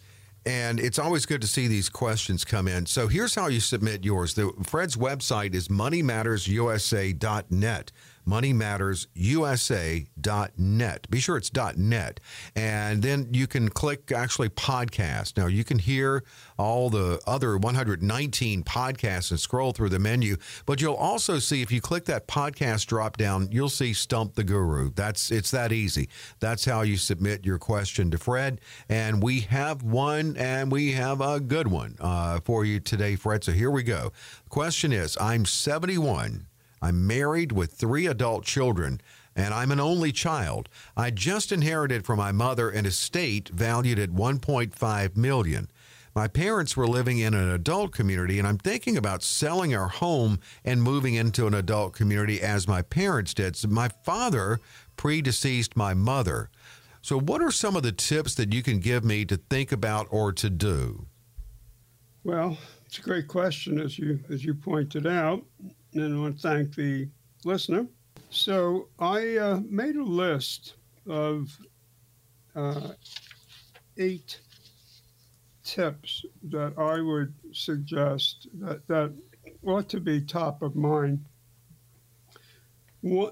and 0.46 0.80
it's 0.80 0.98
always 0.98 1.26
good 1.26 1.42
to 1.42 1.46
see 1.46 1.68
these 1.68 1.90
questions 1.90 2.46
come 2.46 2.66
in. 2.66 2.86
So 2.86 3.08
here's 3.08 3.34
how 3.34 3.48
you 3.48 3.60
submit 3.60 4.02
yours. 4.04 4.32
The 4.34 4.50
Fred's 4.62 4.96
website 4.96 5.54
is 5.54 5.68
moneymattersusa.net 5.68 7.92
moneymattersusa.net. 8.26 11.10
Be 11.10 11.20
sure 11.20 11.36
it's 11.36 11.50
.net. 11.76 12.20
And 12.54 13.02
then 13.02 13.28
you 13.32 13.46
can 13.46 13.68
click 13.68 14.12
actually 14.12 14.48
podcast. 14.48 15.36
Now 15.36 15.46
you 15.46 15.64
can 15.64 15.78
hear 15.78 16.24
all 16.58 16.90
the 16.90 17.20
other 17.26 17.56
119 17.56 18.64
podcasts 18.64 19.30
and 19.30 19.40
scroll 19.40 19.72
through 19.72 19.88
the 19.88 19.98
menu, 19.98 20.36
but 20.66 20.80
you'll 20.80 20.94
also 20.94 21.38
see 21.38 21.62
if 21.62 21.72
you 21.72 21.80
click 21.80 22.04
that 22.06 22.28
podcast 22.28 22.86
drop 22.86 23.16
down, 23.16 23.48
you'll 23.50 23.68
see 23.68 23.92
Stump 23.92 24.34
the 24.34 24.44
Guru. 24.44 24.90
That's 24.94 25.30
it's 25.30 25.50
that 25.50 25.72
easy. 25.72 26.08
That's 26.38 26.64
how 26.64 26.82
you 26.82 26.96
submit 26.96 27.44
your 27.44 27.58
question 27.58 28.10
to 28.10 28.18
Fred. 28.18 28.60
And 28.88 29.22
we 29.22 29.40
have 29.40 29.82
one 29.82 30.36
and 30.36 30.70
we 30.70 30.92
have 30.92 31.20
a 31.20 31.40
good 31.40 31.68
one 31.68 31.96
uh, 32.00 32.40
for 32.40 32.64
you 32.64 32.80
today, 32.80 33.16
Fred. 33.16 33.44
So 33.44 33.52
here 33.52 33.70
we 33.70 33.82
go. 33.82 34.12
Question 34.48 34.92
is 34.92 35.16
I'm 35.20 35.44
71 35.44 36.46
I'm 36.82 37.06
married 37.06 37.52
with 37.52 37.72
three 37.72 38.06
adult 38.06 38.44
children, 38.44 39.00
and 39.36 39.52
I'm 39.52 39.70
an 39.70 39.80
only 39.80 40.12
child. 40.12 40.68
I 40.96 41.10
just 41.10 41.52
inherited 41.52 42.06
from 42.06 42.18
my 42.18 42.32
mother 42.32 42.70
an 42.70 42.86
estate 42.86 43.48
valued 43.50 43.98
at 43.98 44.10
1.5 44.10 45.16
million. 45.16 45.70
My 46.14 46.26
parents 46.26 46.76
were 46.76 46.88
living 46.88 47.18
in 47.18 47.34
an 47.34 47.50
adult 47.50 47.92
community, 47.92 48.38
and 48.38 48.48
I'm 48.48 48.58
thinking 48.58 48.96
about 48.96 49.22
selling 49.22 49.74
our 49.74 49.88
home 49.88 50.40
and 50.64 50.82
moving 50.82 51.14
into 51.14 51.46
an 51.46 51.54
adult 51.54 51.92
community 51.92 52.40
as 52.40 52.66
my 52.66 52.82
parents 52.82 53.32
did. 53.32 53.56
So 53.56 53.68
my 53.68 53.88
father 53.88 54.58
predeceased 54.96 55.76
my 55.76 55.94
mother. 55.94 56.50
So, 57.02 57.18
what 57.18 57.40
are 57.40 57.50
some 57.50 57.76
of 57.76 57.82
the 57.82 57.92
tips 57.92 58.34
that 58.34 58.52
you 58.52 58.62
can 58.62 58.80
give 58.80 59.04
me 59.04 59.24
to 59.26 59.36
think 59.36 59.72
about 59.72 60.06
or 60.10 60.32
to 60.32 60.50
do? 60.50 61.06
Well, 62.24 62.58
it's 62.84 62.98
a 62.98 63.02
great 63.02 63.28
question, 63.28 63.80
as 63.80 63.98
you 63.98 64.20
as 64.28 64.44
you 64.44 64.52
pointed 64.52 65.06
out 65.06 65.42
and 65.94 66.14
I 66.14 66.18
want 66.18 66.40
to 66.40 66.48
thank 66.48 66.74
the 66.74 67.08
listener. 67.44 67.86
So 68.30 68.88
I 68.98 69.36
uh, 69.36 69.60
made 69.68 69.96
a 69.96 70.04
list 70.04 70.74
of 71.08 71.56
uh, 72.54 72.92
eight 73.96 74.40
tips 75.64 76.24
that 76.44 76.74
I 76.78 77.00
would 77.00 77.34
suggest 77.52 78.48
that, 78.54 78.86
that 78.88 79.12
ought 79.64 79.88
to 79.88 80.00
be 80.00 80.20
top 80.20 80.62
of 80.62 80.76
mind. 80.76 81.24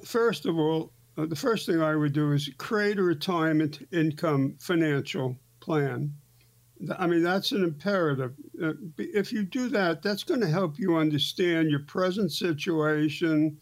First 0.05 0.47
of 0.47 0.59
all, 0.59 0.93
uh, 1.17 1.27
the 1.27 1.37
first 1.37 1.67
thing 1.67 1.83
I 1.83 1.97
would 1.97 2.13
do 2.13 2.33
is 2.33 2.49
create 2.59 2.99
a 2.99 3.03
retirement 3.03 3.87
income 3.93 4.57
financial 4.61 5.37
plan. 5.61 6.15
I 6.97 7.07
mean, 7.07 7.23
that's 7.23 7.53
an 7.53 7.65
imperative. 7.65 8.35
Uh, 8.63 8.73
if 8.99 9.33
you 9.33 9.43
do 9.43 9.69
that, 9.71 10.03
that's 10.03 10.23
going 10.23 10.41
to 10.41 10.49
help 10.49 10.79
you 10.79 10.97
understand 10.97 11.71
your 11.71 11.81
present 11.81 12.33
situation, 12.33 13.59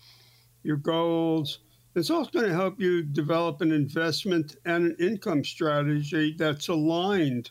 your 0.63 0.77
goals. 0.77 1.61
It's 1.95 2.11
also 2.11 2.31
going 2.31 2.47
to 2.47 2.55
help 2.55 2.79
you 2.79 3.03
develop 3.03 3.63
an 3.63 3.73
investment 3.73 4.57
and 4.67 4.87
an 4.87 4.97
income 5.01 5.45
strategy 5.45 6.35
that's 6.37 6.69
aligned 6.69 7.51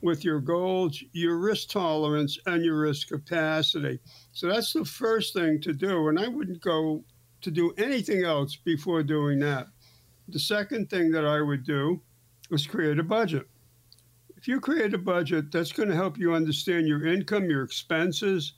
with 0.00 0.24
your 0.24 0.40
goals, 0.40 1.02
your 1.12 1.36
risk 1.36 1.68
tolerance, 1.68 2.38
and 2.46 2.64
your 2.64 2.80
risk 2.80 3.08
capacity. 3.08 4.00
So 4.32 4.48
that's 4.48 4.72
the 4.72 4.84
first 4.84 5.34
thing 5.34 5.60
to 5.60 5.72
do. 5.72 6.08
And 6.08 6.18
I 6.18 6.28
wouldn't 6.28 6.60
go 6.60 7.04
to 7.42 7.50
do 7.50 7.72
anything 7.76 8.24
else 8.24 8.56
before 8.56 9.02
doing 9.02 9.38
that. 9.40 9.66
The 10.28 10.40
second 10.40 10.88
thing 10.88 11.10
that 11.12 11.26
I 11.26 11.40
would 11.42 11.64
do 11.64 12.00
is 12.50 12.66
create 12.66 12.98
a 12.98 13.04
budget. 13.04 13.46
If 14.42 14.48
you 14.48 14.58
create 14.58 14.92
a 14.92 14.98
budget, 14.98 15.52
that's 15.52 15.70
going 15.70 15.88
to 15.88 15.94
help 15.94 16.18
you 16.18 16.34
understand 16.34 16.88
your 16.88 17.06
income, 17.06 17.48
your 17.48 17.62
expenses, 17.62 18.54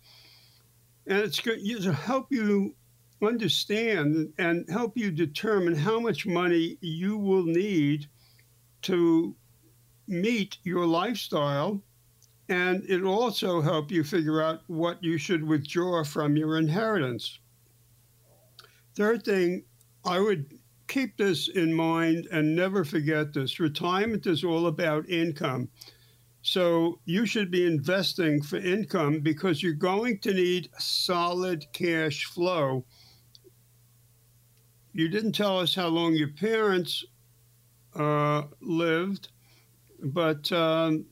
and 1.06 1.18
it's 1.18 1.40
going 1.40 1.62
to 1.62 1.92
help 1.92 2.28
you 2.30 2.74
understand 3.22 4.32
and 4.38 4.66
help 4.70 4.96
you 4.96 5.10
determine 5.10 5.74
how 5.74 6.00
much 6.00 6.24
money 6.24 6.78
you 6.80 7.18
will 7.18 7.44
need 7.44 8.06
to 8.80 9.36
meet 10.08 10.56
your 10.62 10.86
lifestyle. 10.86 11.82
And 12.48 12.82
it'll 12.88 13.20
also 13.20 13.60
help 13.60 13.90
you 13.90 14.04
figure 14.04 14.40
out 14.40 14.62
what 14.68 15.04
you 15.04 15.18
should 15.18 15.44
withdraw 15.44 16.02
from 16.02 16.34
your 16.34 16.56
inheritance. 16.56 17.40
Third 18.94 19.22
thing, 19.22 19.64
I 20.06 20.18
would 20.18 20.53
keep 20.88 21.16
this 21.16 21.48
in 21.48 21.72
mind 21.72 22.28
and 22.30 22.54
never 22.54 22.84
forget 22.84 23.32
this. 23.32 23.60
Retirement 23.60 24.26
is 24.26 24.44
all 24.44 24.66
about 24.66 25.08
income. 25.08 25.68
So 26.42 27.00
you 27.06 27.24
should 27.24 27.50
be 27.50 27.66
investing 27.66 28.42
for 28.42 28.58
income 28.58 29.20
because 29.20 29.62
you're 29.62 29.72
going 29.72 30.18
to 30.20 30.34
need 30.34 30.68
solid 30.78 31.64
cash 31.72 32.26
flow. 32.26 32.84
You 34.92 35.08
didn't 35.08 35.32
tell 35.32 35.58
us 35.58 35.74
how 35.74 35.88
long 35.88 36.14
your 36.14 36.32
parents 36.32 37.04
uh, 37.94 38.42
lived, 38.60 39.28
but 40.02 40.52
um, 40.52 41.06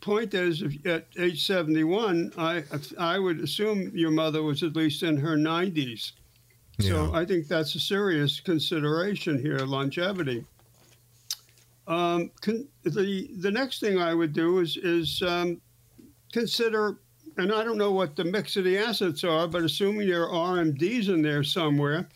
point 0.00 0.34
is, 0.34 0.62
at 0.84 1.06
age 1.18 1.46
71, 1.46 2.32
I 2.36 2.64
I 2.98 3.18
would 3.18 3.40
assume 3.40 3.90
your 3.94 4.10
mother 4.10 4.42
was 4.42 4.62
at 4.62 4.76
least 4.76 5.02
in 5.02 5.16
her 5.16 5.36
90s. 5.36 6.12
So 6.80 7.14
I 7.14 7.24
think 7.24 7.46
that's 7.46 7.74
a 7.76 7.80
serious 7.80 8.40
consideration 8.40 9.38
here, 9.38 9.58
longevity. 9.58 10.44
Um, 11.86 12.30
con- 12.40 12.66
the 12.82 13.30
the 13.38 13.50
next 13.50 13.80
thing 13.80 14.00
I 14.00 14.14
would 14.14 14.32
do 14.32 14.58
is 14.58 14.76
is 14.78 15.22
um, 15.22 15.60
consider, 16.32 16.98
and 17.36 17.52
I 17.52 17.62
don't 17.62 17.78
know 17.78 17.92
what 17.92 18.16
the 18.16 18.24
mix 18.24 18.56
of 18.56 18.64
the 18.64 18.78
assets 18.78 19.22
are, 19.22 19.46
but 19.46 19.62
assuming 19.62 20.08
there 20.08 20.28
are 20.28 20.56
RMDs 20.56 21.08
in 21.08 21.22
there 21.22 21.44
somewhere, 21.44 22.08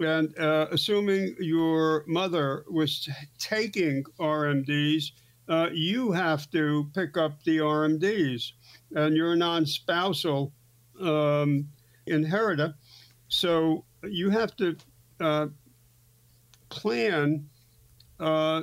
and 0.00 0.38
uh, 0.38 0.66
assuming 0.70 1.34
your 1.40 2.04
mother 2.06 2.64
was 2.70 3.00
t- 3.00 3.12
taking 3.38 4.04
RMDs, 4.20 5.10
uh, 5.48 5.70
you 5.72 6.12
have 6.12 6.48
to 6.50 6.88
pick 6.94 7.16
up 7.16 7.42
the 7.42 7.58
RMDs, 7.58 8.52
and 8.94 9.16
you're 9.16 9.32
a 9.32 9.36
non-spousal 9.36 10.52
um, 11.00 11.66
inheritor, 12.06 12.74
so 13.28 13.84
you 14.04 14.30
have 14.30 14.54
to 14.56 14.76
uh, 15.20 15.46
plan 16.68 17.48
uh, 18.20 18.62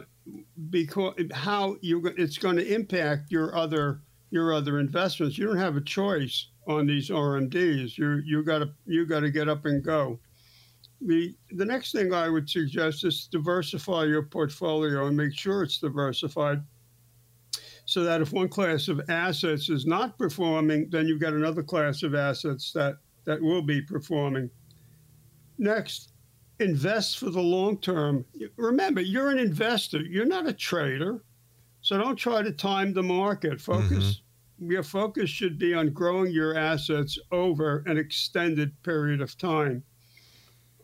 because 0.70 1.14
how 1.32 1.76
you 1.82 2.06
it's 2.18 2.38
going 2.38 2.56
to 2.56 2.74
impact 2.74 3.32
your 3.32 3.56
other 3.56 4.02
your 4.32 4.54
other 4.54 4.80
investments. 4.80 5.38
You 5.38 5.48
don't 5.48 5.58
have 5.58 5.78
a 5.78 5.82
choice 5.82 6.48
on 6.68 6.88
these 6.88 7.10
RMDs. 7.10 7.98
You 7.98 8.22
you 8.26 8.44
got 8.44 8.60
to 8.60 8.70
you 8.86 9.06
got 9.06 9.22
to 9.22 9.32
get 9.32 9.50
up 9.50 9.66
and 9.66 9.84
go. 9.84 10.20
The 11.02 11.36
the 11.52 11.66
next 11.66 11.92
thing 11.92 12.14
I 12.14 12.30
would 12.30 12.50
suggest 12.50 13.04
is 13.06 13.28
diversify 13.28 14.06
your 14.06 14.24
portfolio 14.24 15.08
and 15.08 15.18
make 15.18 15.34
sure 15.34 15.64
it's 15.64 15.80
diversified. 15.80 16.64
So 17.88 18.04
that 18.04 18.22
if 18.22 18.34
one 18.34 18.50
class 18.50 18.88
of 18.88 19.00
assets 19.10 19.70
is 19.70 19.86
not 19.86 20.18
performing, 20.18 20.90
then 20.90 21.08
you've 21.08 21.22
got 21.22 21.34
another 21.34 21.62
class 21.62 22.02
of 22.02 22.16
assets 22.16 22.72
that, 22.72 22.98
that 23.26 23.40
will 23.40 23.62
be 23.62 23.80
performing. 23.80 24.50
Next, 25.58 26.12
invest 26.60 27.20
for 27.20 27.30
the 27.30 27.42
long 27.42 27.78
term. 27.78 28.26
Remember, 28.58 29.02
you're 29.02 29.32
an 29.32 29.40
investor, 29.40 30.00
you're 30.00 30.26
not 30.26 30.48
a 30.48 30.54
trader. 30.54 31.24
So 31.82 31.98
don't 31.98 32.16
try 32.16 32.42
to 32.42 32.52
time 32.52 32.94
the 32.94 33.04
market. 33.04 33.62
Focus. 33.62 33.92
Mm-hmm. 33.92 34.72
Your 34.72 34.84
focus 34.84 35.30
should 35.30 35.60
be 35.60 35.74
on 35.74 35.92
growing 35.92 36.32
your 36.32 36.58
assets 36.58 37.20
over 37.32 37.84
an 37.86 37.98
extended 37.98 38.72
period 38.84 39.22
of 39.22 39.38
time. 39.38 39.84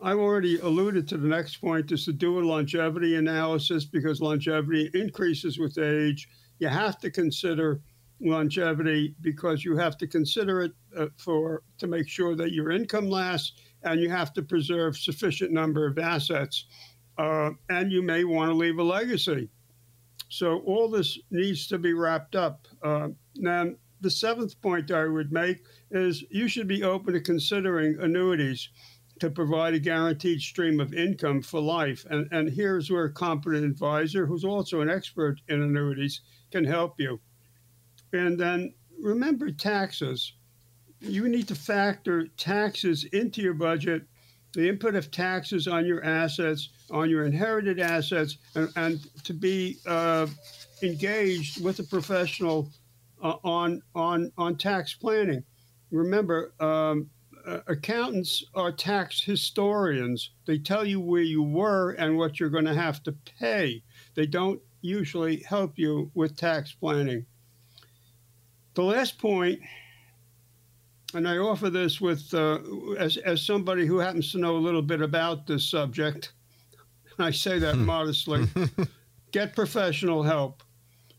I've 0.02 0.18
already 0.18 0.58
alluded 0.58 1.08
to 1.08 1.16
the 1.16 1.28
next 1.28 1.56
point 1.56 1.90
is 1.92 2.04
to 2.04 2.12
do 2.12 2.38
a 2.38 2.42
longevity 2.42 3.16
analysis 3.16 3.84
because 3.84 4.20
longevity 4.20 4.90
increases 4.94 5.58
with 5.58 5.78
age. 5.78 6.28
You 6.58 6.68
have 6.68 6.98
to 7.00 7.10
consider 7.10 7.80
longevity 8.20 9.14
because 9.20 9.64
you 9.64 9.76
have 9.76 9.96
to 9.98 10.06
consider 10.06 10.62
it 10.62 10.72
uh, 10.96 11.06
for 11.16 11.62
to 11.78 11.86
make 11.86 12.08
sure 12.08 12.36
that 12.36 12.52
your 12.52 12.70
income 12.70 13.08
lasts 13.08 13.52
and 13.84 14.00
you 14.00 14.10
have 14.10 14.32
to 14.34 14.42
preserve 14.42 14.96
sufficient 14.96 15.52
number 15.52 15.86
of 15.86 15.98
assets, 15.98 16.66
uh, 17.18 17.50
and 17.68 17.92
you 17.92 18.02
may 18.02 18.24
want 18.24 18.50
to 18.50 18.54
leave 18.54 18.78
a 18.78 18.82
legacy. 18.82 19.48
So 20.28 20.60
all 20.60 20.88
this 20.88 21.18
needs 21.30 21.66
to 21.68 21.78
be 21.78 21.92
wrapped 21.92 22.34
up. 22.34 22.66
Uh, 22.82 23.08
now, 23.36 23.70
the 24.00 24.10
seventh 24.10 24.60
point 24.60 24.90
I 24.90 25.06
would 25.06 25.32
make 25.32 25.58
is 25.90 26.24
you 26.30 26.48
should 26.48 26.66
be 26.66 26.82
open 26.82 27.14
to 27.14 27.20
considering 27.20 27.98
annuities 28.00 28.70
to 29.20 29.30
provide 29.30 29.74
a 29.74 29.78
guaranteed 29.78 30.40
stream 30.40 30.80
of 30.80 30.94
income 30.94 31.42
for 31.42 31.60
life. 31.60 32.04
And, 32.10 32.26
and 32.32 32.50
here's 32.50 32.90
where 32.90 33.04
a 33.04 33.12
competent 33.12 33.64
advisor, 33.64 34.26
who's 34.26 34.44
also 34.44 34.80
an 34.80 34.90
expert 34.90 35.40
in 35.48 35.62
annuities, 35.62 36.22
can 36.50 36.64
help 36.64 36.98
you. 36.98 37.20
And 38.12 38.38
then 38.38 38.74
remember 39.00 39.52
taxes 39.52 40.32
you 41.02 41.28
need 41.28 41.48
to 41.48 41.54
factor 41.54 42.26
taxes 42.36 43.04
into 43.12 43.42
your 43.42 43.54
budget, 43.54 44.02
the 44.52 44.68
input 44.68 44.94
of 44.94 45.10
taxes 45.10 45.66
on 45.66 45.86
your 45.86 46.04
assets, 46.04 46.70
on 46.90 47.10
your 47.10 47.24
inherited 47.24 47.80
assets, 47.80 48.38
and, 48.54 48.68
and 48.76 49.24
to 49.24 49.32
be 49.32 49.78
uh, 49.86 50.26
engaged 50.82 51.62
with 51.64 51.78
a 51.78 51.84
professional 51.84 52.68
uh, 53.22 53.36
on 53.44 53.82
on 53.94 54.32
on 54.36 54.56
tax 54.56 54.94
planning. 54.94 55.42
Remember, 55.90 56.52
um, 56.60 57.10
uh, 57.46 57.60
accountants 57.66 58.44
are 58.54 58.72
tax 58.72 59.22
historians. 59.22 60.30
They 60.46 60.58
tell 60.58 60.86
you 60.86 61.00
where 61.00 61.22
you 61.22 61.42
were 61.42 61.92
and 61.92 62.16
what 62.16 62.38
you're 62.38 62.50
going 62.50 62.64
to 62.66 62.74
have 62.74 63.02
to 63.04 63.12
pay. 63.38 63.82
They 64.14 64.26
don't 64.26 64.60
usually 64.80 65.42
help 65.42 65.78
you 65.78 66.10
with 66.14 66.36
tax 66.36 66.72
planning. 66.72 67.26
The 68.74 68.82
last 68.82 69.18
point, 69.18 69.60
and 71.14 71.28
I 71.28 71.38
offer 71.38 71.70
this 71.70 72.00
with 72.00 72.32
uh, 72.34 72.58
as, 72.98 73.16
as 73.18 73.44
somebody 73.44 73.86
who 73.86 73.98
happens 73.98 74.32
to 74.32 74.38
know 74.38 74.56
a 74.56 74.58
little 74.58 74.82
bit 74.82 75.00
about 75.00 75.46
this 75.46 75.68
subject, 75.68 76.32
I 77.18 77.30
say 77.30 77.58
that 77.58 77.74
hmm. 77.74 77.84
modestly 77.84 78.46
get 79.32 79.54
professional 79.54 80.22
help 80.22 80.62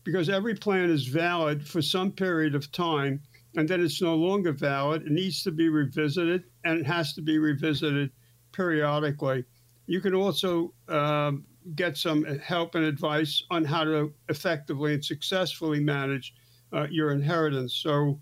because 0.04 0.28
every 0.28 0.54
plan 0.54 0.90
is 0.90 1.06
valid 1.06 1.66
for 1.66 1.80
some 1.80 2.12
period 2.12 2.54
of 2.54 2.70
time 2.72 3.22
and 3.56 3.68
then 3.68 3.82
it's 3.82 4.02
no 4.02 4.14
longer 4.14 4.52
valid. 4.52 5.02
It 5.02 5.12
needs 5.12 5.42
to 5.44 5.52
be 5.52 5.68
revisited 5.68 6.44
and 6.64 6.78
it 6.78 6.86
has 6.86 7.14
to 7.14 7.22
be 7.22 7.38
revisited 7.38 8.10
periodically. 8.52 9.44
You 9.86 10.00
can 10.00 10.14
also 10.14 10.72
um, 10.88 11.44
get 11.74 11.96
some 11.96 12.24
help 12.38 12.74
and 12.74 12.84
advice 12.84 13.42
on 13.50 13.64
how 13.64 13.84
to 13.84 14.12
effectively 14.28 14.94
and 14.94 15.04
successfully 15.04 15.80
manage 15.80 16.34
uh, 16.72 16.86
your 16.90 17.12
inheritance. 17.12 17.74
So 17.74 18.20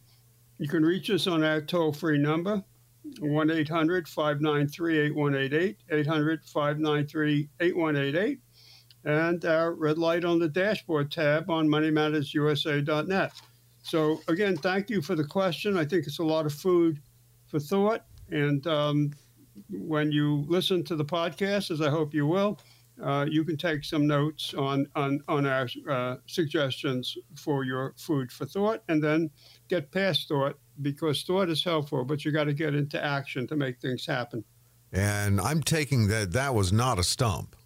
you 0.62 0.68
can 0.68 0.84
reach 0.84 1.10
us 1.10 1.26
on 1.26 1.42
our 1.42 1.60
toll 1.60 1.92
free 1.92 2.18
number, 2.18 2.62
1 3.18 3.50
800 3.50 4.06
593 4.06 4.98
8188, 5.00 5.76
800 5.90 6.44
593 6.44 7.48
8188, 7.58 8.40
and 9.04 9.44
our 9.44 9.74
red 9.74 9.98
light 9.98 10.24
on 10.24 10.38
the 10.38 10.48
dashboard 10.48 11.10
tab 11.10 11.50
on 11.50 11.66
moneymattersusa.net. 11.66 13.32
So, 13.82 14.20
again, 14.28 14.56
thank 14.56 14.88
you 14.88 15.02
for 15.02 15.16
the 15.16 15.24
question. 15.24 15.76
I 15.76 15.84
think 15.84 16.06
it's 16.06 16.20
a 16.20 16.24
lot 16.24 16.46
of 16.46 16.54
food 16.54 17.00
for 17.48 17.58
thought. 17.58 18.04
And 18.30 18.64
um, 18.68 19.10
when 19.68 20.12
you 20.12 20.44
listen 20.46 20.84
to 20.84 20.94
the 20.94 21.04
podcast, 21.04 21.72
as 21.72 21.80
I 21.80 21.90
hope 21.90 22.14
you 22.14 22.28
will, 22.28 22.60
uh, 23.02 23.26
you 23.28 23.44
can 23.44 23.56
take 23.56 23.84
some 23.84 24.06
notes 24.06 24.54
on 24.54 24.86
on 24.94 25.20
on 25.28 25.46
our 25.46 25.68
uh, 25.88 26.16
suggestions 26.26 27.16
for 27.36 27.64
your 27.64 27.94
food 27.96 28.30
for 28.32 28.44
thought, 28.46 28.82
and 28.88 29.02
then 29.02 29.30
get 29.68 29.90
past 29.90 30.28
thought 30.28 30.58
because 30.80 31.22
thought 31.22 31.48
is 31.48 31.64
helpful, 31.64 32.04
but 32.04 32.24
you 32.24 32.32
got 32.32 32.44
to 32.44 32.54
get 32.54 32.74
into 32.74 33.02
action 33.02 33.46
to 33.46 33.56
make 33.56 33.80
things 33.80 34.06
happen. 34.06 34.44
And 34.92 35.40
I'm 35.40 35.62
taking 35.62 36.08
that 36.08 36.32
that 36.32 36.54
was 36.54 36.72
not 36.72 36.98
a 36.98 37.04
stump. 37.04 37.56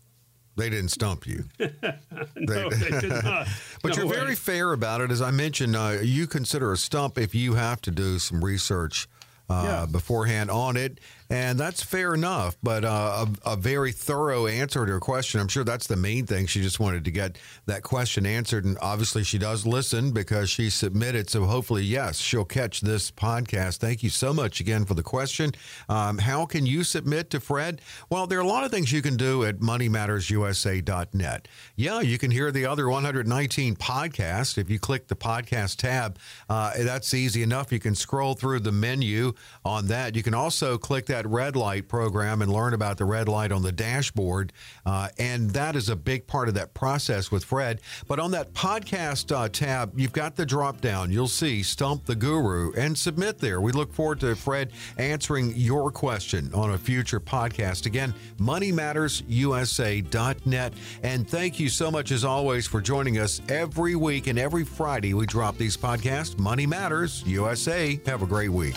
They 0.56 0.70
didn't 0.70 0.90
stump 0.90 1.26
you. 1.26 1.44
no, 1.58 2.70
they, 2.70 2.90
they 2.90 3.00
did 3.00 3.24
not. 3.24 3.46
but 3.82 3.90
no 3.90 3.96
you're 3.96 4.06
way. 4.06 4.16
very 4.16 4.34
fair 4.34 4.72
about 4.72 5.02
it. 5.02 5.10
As 5.10 5.20
I 5.20 5.30
mentioned, 5.30 5.76
uh, 5.76 5.98
you 6.02 6.26
consider 6.26 6.72
a 6.72 6.78
stump 6.78 7.18
if 7.18 7.34
you 7.34 7.54
have 7.54 7.82
to 7.82 7.90
do 7.90 8.18
some 8.18 8.42
research 8.42 9.06
uh, 9.50 9.62
yeah. 9.64 9.86
beforehand 9.86 10.50
on 10.50 10.76
it. 10.76 10.98
And 11.28 11.58
that's 11.58 11.82
fair 11.82 12.14
enough, 12.14 12.56
but 12.62 12.84
uh, 12.84 13.26
a, 13.44 13.52
a, 13.52 13.56
very 13.56 13.90
thorough 13.90 14.46
answer 14.46 14.86
to 14.86 14.92
her 14.92 15.00
question. 15.00 15.40
I'm 15.40 15.48
sure 15.48 15.64
that's 15.64 15.88
the 15.88 15.96
main 15.96 16.24
thing. 16.24 16.46
She 16.46 16.62
just 16.62 16.78
wanted 16.78 17.04
to 17.04 17.10
get 17.10 17.38
that 17.66 17.82
question 17.82 18.26
answered. 18.26 18.64
And 18.64 18.78
obviously, 18.80 19.24
she 19.24 19.38
does 19.38 19.66
listen 19.66 20.12
because 20.12 20.50
she 20.50 20.70
submitted. 20.70 21.28
So 21.28 21.44
hopefully, 21.44 21.82
yes, 21.82 22.18
she'll 22.18 22.44
catch 22.44 22.80
this 22.80 23.10
podcast. 23.10 23.78
Thank 23.78 24.04
you 24.04 24.10
so 24.10 24.32
much 24.32 24.60
again 24.60 24.84
for 24.84 24.94
the 24.94 25.02
question. 25.02 25.50
Um, 25.88 26.18
how 26.18 26.46
can 26.46 26.64
you 26.64 26.84
submit 26.84 27.30
to 27.30 27.40
Fred? 27.40 27.80
Well, 28.08 28.28
there 28.28 28.38
are 28.38 28.42
a 28.42 28.46
lot 28.46 28.62
of 28.64 28.70
things 28.70 28.92
you 28.92 29.02
can 29.02 29.16
do 29.16 29.44
at 29.44 29.58
moneymattersusa.net. 29.58 31.48
Yeah, 31.74 32.00
you 32.02 32.18
can 32.18 32.30
hear 32.30 32.52
the 32.52 32.66
other 32.66 32.88
119 32.88 33.74
podcasts. 33.76 34.58
If 34.58 34.70
you 34.70 34.78
click 34.78 35.08
the 35.08 35.16
podcast 35.16 35.76
tab, 35.78 36.18
uh, 36.48 36.72
that's 36.78 37.12
easy 37.14 37.42
enough. 37.42 37.72
You 37.72 37.80
can 37.80 37.94
scroll 37.96 38.34
through 38.34 38.60
the 38.60 38.72
menu 38.72 39.32
on 39.64 39.88
that. 39.88 40.14
You 40.14 40.22
can 40.22 40.34
also 40.34 40.78
click 40.78 41.06
that 41.06 41.15
that 41.16 41.26
red 41.28 41.56
light 41.56 41.88
program 41.88 42.42
and 42.42 42.52
learn 42.52 42.74
about 42.74 42.98
the 42.98 43.06
red 43.06 43.26
light 43.26 43.50
on 43.50 43.62
the 43.62 43.72
dashboard. 43.72 44.52
Uh, 44.84 45.08
and 45.18 45.50
that 45.52 45.74
is 45.74 45.88
a 45.88 45.96
big 45.96 46.26
part 46.26 46.48
of 46.48 46.54
that 46.54 46.74
process 46.74 47.30
with 47.30 47.42
Fred. 47.42 47.80
But 48.06 48.20
on 48.20 48.32
that 48.32 48.52
podcast 48.52 49.34
uh, 49.34 49.48
tab, 49.48 49.98
you've 49.98 50.12
got 50.12 50.36
the 50.36 50.44
drop 50.44 50.82
down. 50.82 51.10
You'll 51.10 51.26
see 51.26 51.62
Stump 51.62 52.04
the 52.04 52.14
Guru 52.14 52.74
and 52.74 52.98
submit 52.98 53.38
there. 53.38 53.62
We 53.62 53.72
look 53.72 53.94
forward 53.94 54.20
to 54.20 54.36
Fred 54.36 54.72
answering 54.98 55.54
your 55.56 55.90
question 55.90 56.50
on 56.52 56.72
a 56.72 56.78
future 56.78 57.20
podcast. 57.20 57.86
Again, 57.86 58.12
moneymattersusa.net. 58.38 60.72
And 61.02 61.26
thank 61.28 61.58
you 61.58 61.70
so 61.70 61.90
much, 61.90 62.10
as 62.10 62.26
always, 62.26 62.66
for 62.66 62.82
joining 62.82 63.18
us 63.18 63.40
every 63.48 63.96
week 63.96 64.26
and 64.26 64.38
every 64.38 64.64
Friday. 64.64 65.14
We 65.14 65.24
drop 65.24 65.56
these 65.56 65.78
podcasts. 65.78 66.38
Money 66.38 66.66
Matters 66.66 67.22
USA. 67.26 67.98
Have 68.04 68.22
a 68.22 68.26
great 68.26 68.50
week. 68.50 68.76